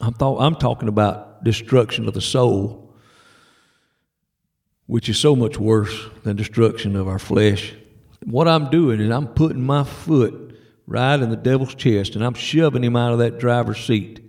I'm, 0.00 0.14
th- 0.14 0.36
I'm 0.40 0.56
talking 0.56 0.88
about 0.88 1.44
destruction 1.44 2.08
of 2.08 2.14
the 2.14 2.20
soul, 2.20 2.96
which 4.86 5.08
is 5.08 5.20
so 5.20 5.36
much 5.36 5.56
worse 5.56 6.08
than 6.24 6.34
destruction 6.34 6.96
of 6.96 7.06
our 7.06 7.20
flesh. 7.20 7.74
What 8.24 8.48
I'm 8.48 8.70
doing 8.70 8.98
is 8.98 9.08
I'm 9.08 9.28
putting 9.28 9.62
my 9.62 9.84
foot 9.84 10.58
right 10.88 11.20
in 11.20 11.30
the 11.30 11.36
devil's 11.36 11.76
chest 11.76 12.16
and 12.16 12.24
I'm 12.24 12.34
shoving 12.34 12.82
him 12.82 12.96
out 12.96 13.12
of 13.12 13.20
that 13.20 13.38
driver's 13.38 13.78
seat. 13.78 14.21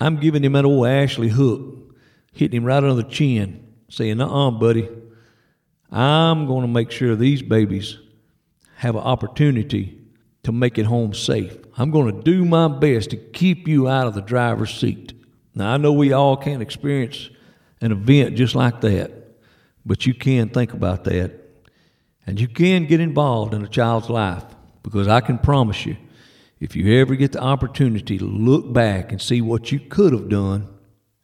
I'm 0.00 0.16
giving 0.16 0.42
him 0.42 0.54
an 0.54 0.64
old 0.64 0.86
Ashley 0.86 1.28
hook, 1.28 1.94
hitting 2.32 2.56
him 2.56 2.64
right 2.64 2.82
on 2.82 2.96
the 2.96 3.04
chin, 3.04 3.66
saying, 3.88 4.20
uh 4.20 4.26
uh 4.26 4.50
buddy, 4.50 4.88
I'm 5.90 6.46
going 6.46 6.62
to 6.62 6.68
make 6.68 6.90
sure 6.90 7.14
these 7.14 7.42
babies 7.42 7.98
have 8.76 8.94
an 8.94 9.02
opportunity 9.02 10.00
to 10.44 10.52
make 10.52 10.78
it 10.78 10.86
home 10.86 11.12
safe. 11.12 11.56
I'm 11.76 11.90
going 11.90 12.16
to 12.16 12.22
do 12.22 12.44
my 12.44 12.68
best 12.68 13.10
to 13.10 13.16
keep 13.16 13.68
you 13.68 13.88
out 13.88 14.06
of 14.06 14.14
the 14.14 14.22
driver's 14.22 14.72
seat. 14.72 15.12
Now, 15.54 15.74
I 15.74 15.76
know 15.76 15.92
we 15.92 16.12
all 16.12 16.36
can't 16.36 16.62
experience 16.62 17.28
an 17.80 17.92
event 17.92 18.36
just 18.36 18.54
like 18.54 18.80
that, 18.80 19.10
but 19.84 20.06
you 20.06 20.14
can 20.14 20.48
think 20.48 20.72
about 20.72 21.04
that. 21.04 21.32
And 22.26 22.40
you 22.40 22.48
can 22.48 22.86
get 22.86 23.00
involved 23.00 23.52
in 23.52 23.64
a 23.64 23.68
child's 23.68 24.08
life 24.08 24.44
because 24.82 25.08
I 25.08 25.20
can 25.20 25.38
promise 25.38 25.84
you 25.84 25.96
if 26.60 26.76
you 26.76 27.00
ever 27.00 27.16
get 27.16 27.32
the 27.32 27.40
opportunity 27.40 28.18
to 28.18 28.26
look 28.26 28.70
back 28.70 29.12
and 29.12 29.20
see 29.20 29.40
what 29.40 29.72
you 29.72 29.80
could 29.80 30.12
have 30.12 30.28
done 30.28 30.68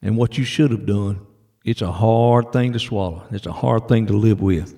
and 0.00 0.16
what 0.16 0.38
you 0.38 0.44
should 0.44 0.70
have 0.70 0.86
done, 0.86 1.26
it's 1.62 1.82
a 1.82 1.92
hard 1.92 2.52
thing 2.52 2.72
to 2.72 2.78
swallow. 2.78 3.26
It's 3.30 3.46
a 3.46 3.52
hard 3.52 3.86
thing 3.86 4.06
to 4.06 4.14
live 4.14 4.40
with. 4.40 4.74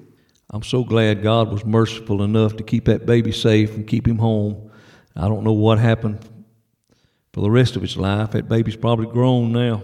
I'm 0.51 0.65
so 0.65 0.83
glad 0.83 1.23
God 1.23 1.53
was 1.53 1.65
merciful 1.65 2.23
enough 2.23 2.57
to 2.57 2.65
keep 2.65 2.87
that 2.87 3.07
baby 3.07 3.31
safe 3.31 3.77
and 3.77 3.87
keep 3.87 4.09
him 4.09 4.19
home. 4.19 4.71
I 5.15 5.29
don't 5.29 5.45
know 5.45 5.53
what 5.53 5.79
happened 5.79 6.27
for 7.33 7.41
the 7.43 7.51
rest 7.51 7.77
of 7.77 7.83
his 7.83 7.97
life. 7.97 8.33
That 8.33 8.49
baby's 8.49 8.77
probably 8.77 9.07
grown 9.07 9.53
now. 9.53 9.83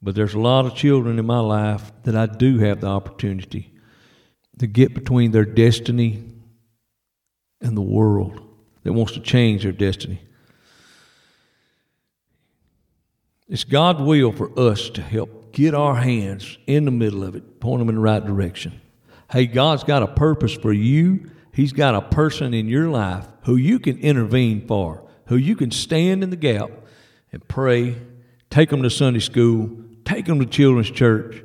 But 0.00 0.14
there's 0.14 0.34
a 0.34 0.38
lot 0.38 0.64
of 0.64 0.74
children 0.74 1.18
in 1.18 1.26
my 1.26 1.40
life 1.40 1.90
that 2.04 2.16
I 2.16 2.26
do 2.26 2.58
have 2.58 2.80
the 2.80 2.86
opportunity 2.86 3.74
to 4.60 4.66
get 4.66 4.94
between 4.94 5.32
their 5.32 5.44
destiny 5.44 6.24
and 7.60 7.76
the 7.76 7.82
world 7.82 8.45
that 8.86 8.92
wants 8.92 9.14
to 9.14 9.20
change 9.20 9.64
their 9.64 9.72
destiny. 9.72 10.20
It's 13.48 13.64
God's 13.64 14.00
will 14.00 14.30
for 14.30 14.56
us 14.56 14.90
to 14.90 15.02
help 15.02 15.52
get 15.52 15.74
our 15.74 15.96
hands 15.96 16.56
in 16.68 16.84
the 16.84 16.92
middle 16.92 17.24
of 17.24 17.34
it, 17.34 17.58
point 17.58 17.80
them 17.80 17.88
in 17.88 17.96
the 17.96 18.00
right 18.00 18.24
direction. 18.24 18.80
Hey, 19.28 19.46
God's 19.46 19.82
got 19.82 20.04
a 20.04 20.06
purpose 20.06 20.54
for 20.54 20.72
you. 20.72 21.28
He's 21.52 21.72
got 21.72 21.96
a 21.96 22.00
person 22.00 22.54
in 22.54 22.68
your 22.68 22.88
life 22.88 23.26
who 23.42 23.56
you 23.56 23.80
can 23.80 23.98
intervene 23.98 24.68
for, 24.68 25.02
who 25.26 25.36
you 25.36 25.56
can 25.56 25.72
stand 25.72 26.22
in 26.22 26.30
the 26.30 26.36
gap 26.36 26.70
and 27.32 27.46
pray, 27.48 27.96
take 28.50 28.70
them 28.70 28.84
to 28.84 28.90
Sunday 28.90 29.18
school, 29.18 29.68
take 30.04 30.26
them 30.26 30.38
to 30.38 30.46
children's 30.46 30.92
church, 30.92 31.42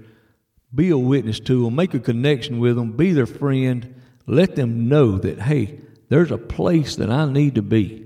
be 0.76 0.90
a 0.92 0.98
witness 0.98 1.40
to 1.40 1.64
them, 1.64 1.76
make 1.76 1.96
a 1.96 2.00
connection 2.00 2.60
with 2.60 2.76
them, 2.76 2.92
be 2.92 3.14
their 3.14 3.26
friend, 3.26 4.00
let 4.28 4.56
them 4.56 4.88
know 4.88 5.18
that, 5.18 5.42
hey, 5.42 5.80
there's 6.12 6.30
a 6.32 6.38
place 6.38 6.96
that 6.98 7.10
I 7.10 7.26
need 7.26 7.56
to 7.56 7.64
be. 7.64 8.06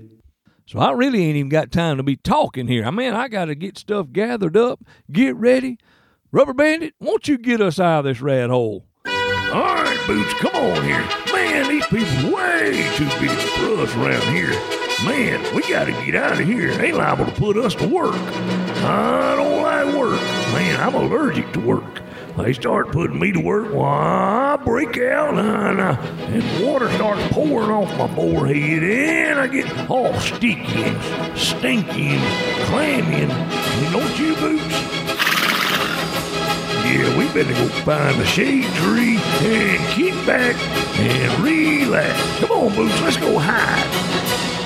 So 0.64 0.78
I 0.78 0.92
really 0.92 1.22
ain't 1.22 1.36
even 1.36 1.50
got 1.50 1.70
time 1.70 1.98
to 1.98 2.02
be 2.02 2.16
talking 2.16 2.66
here. 2.66 2.84
I 2.84 2.90
mean, 2.90 3.12
I 3.12 3.28
got 3.28 3.44
to 3.44 3.54
get 3.54 3.76
stuff 3.76 4.06
gathered 4.12 4.56
up, 4.56 4.80
get 5.12 5.36
ready 5.36 5.78
Rubber 6.32 6.52
Bandit, 6.52 6.92
won't 7.00 7.28
you 7.28 7.38
get 7.38 7.60
us 7.60 7.78
out 7.78 8.00
of 8.00 8.04
this 8.04 8.20
rat 8.20 8.50
hole? 8.50 8.84
All 9.06 9.12
right, 9.12 9.98
Boots, 10.06 10.34
come 10.34 10.54
on 10.54 10.82
here. 10.82 11.08
Man, 11.32 11.68
these 11.68 11.86
people 11.86 12.34
way 12.34 12.86
too 12.94 13.08
big 13.20 13.30
for 13.30 13.80
us 13.80 13.94
around 13.94 14.34
here. 14.34 14.50
Man, 15.04 15.54
we 15.54 15.62
gotta 15.62 15.92
get 15.92 16.14
out 16.14 16.40
of 16.40 16.46
here. 16.46 16.74
They 16.76 16.92
liable 16.92 17.26
to 17.26 17.32
put 17.32 17.56
us 17.56 17.74
to 17.76 17.88
work. 17.88 18.14
I 18.14 19.36
don't 19.36 19.62
like 19.62 19.94
work. 19.94 20.20
Man, 20.52 20.80
I'm 20.80 20.94
allergic 20.94 21.50
to 21.52 21.60
work. 21.60 22.02
They 22.36 22.52
start 22.52 22.92
putting 22.92 23.18
me 23.18 23.32
to 23.32 23.40
work, 23.40 23.72
while 23.72 23.88
I 23.88 24.56
break 24.56 24.98
out 24.98 25.38
and, 25.38 25.80
uh, 25.80 25.96
and 26.28 26.66
water 26.66 26.90
starts 26.92 27.26
pouring 27.32 27.70
off 27.70 27.88
my 27.96 28.14
forehead, 28.14 28.82
and 28.82 29.40
I 29.40 29.46
get 29.46 29.90
all 29.90 30.12
sticky 30.20 30.82
and 30.82 31.38
stinky 31.38 32.08
and 32.08 32.66
clammy. 32.66 33.22
And, 33.22 33.32
you 33.82 33.90
don't 33.90 34.18
you, 34.18 34.34
Boots? 34.36 34.74
Yeah, 36.84 37.18
we 37.18 37.26
better 37.28 37.54
go 37.54 37.68
find 37.84 38.20
a 38.20 38.26
shade 38.26 38.70
tree 38.74 39.16
and 39.18 39.80
kick 39.94 40.14
back 40.26 40.56
and 41.00 41.42
relax. 41.42 42.40
Come 42.40 42.50
on, 42.50 42.74
Boots, 42.74 43.00
let's 43.00 43.16
go 43.16 43.38
hide. 43.38 44.65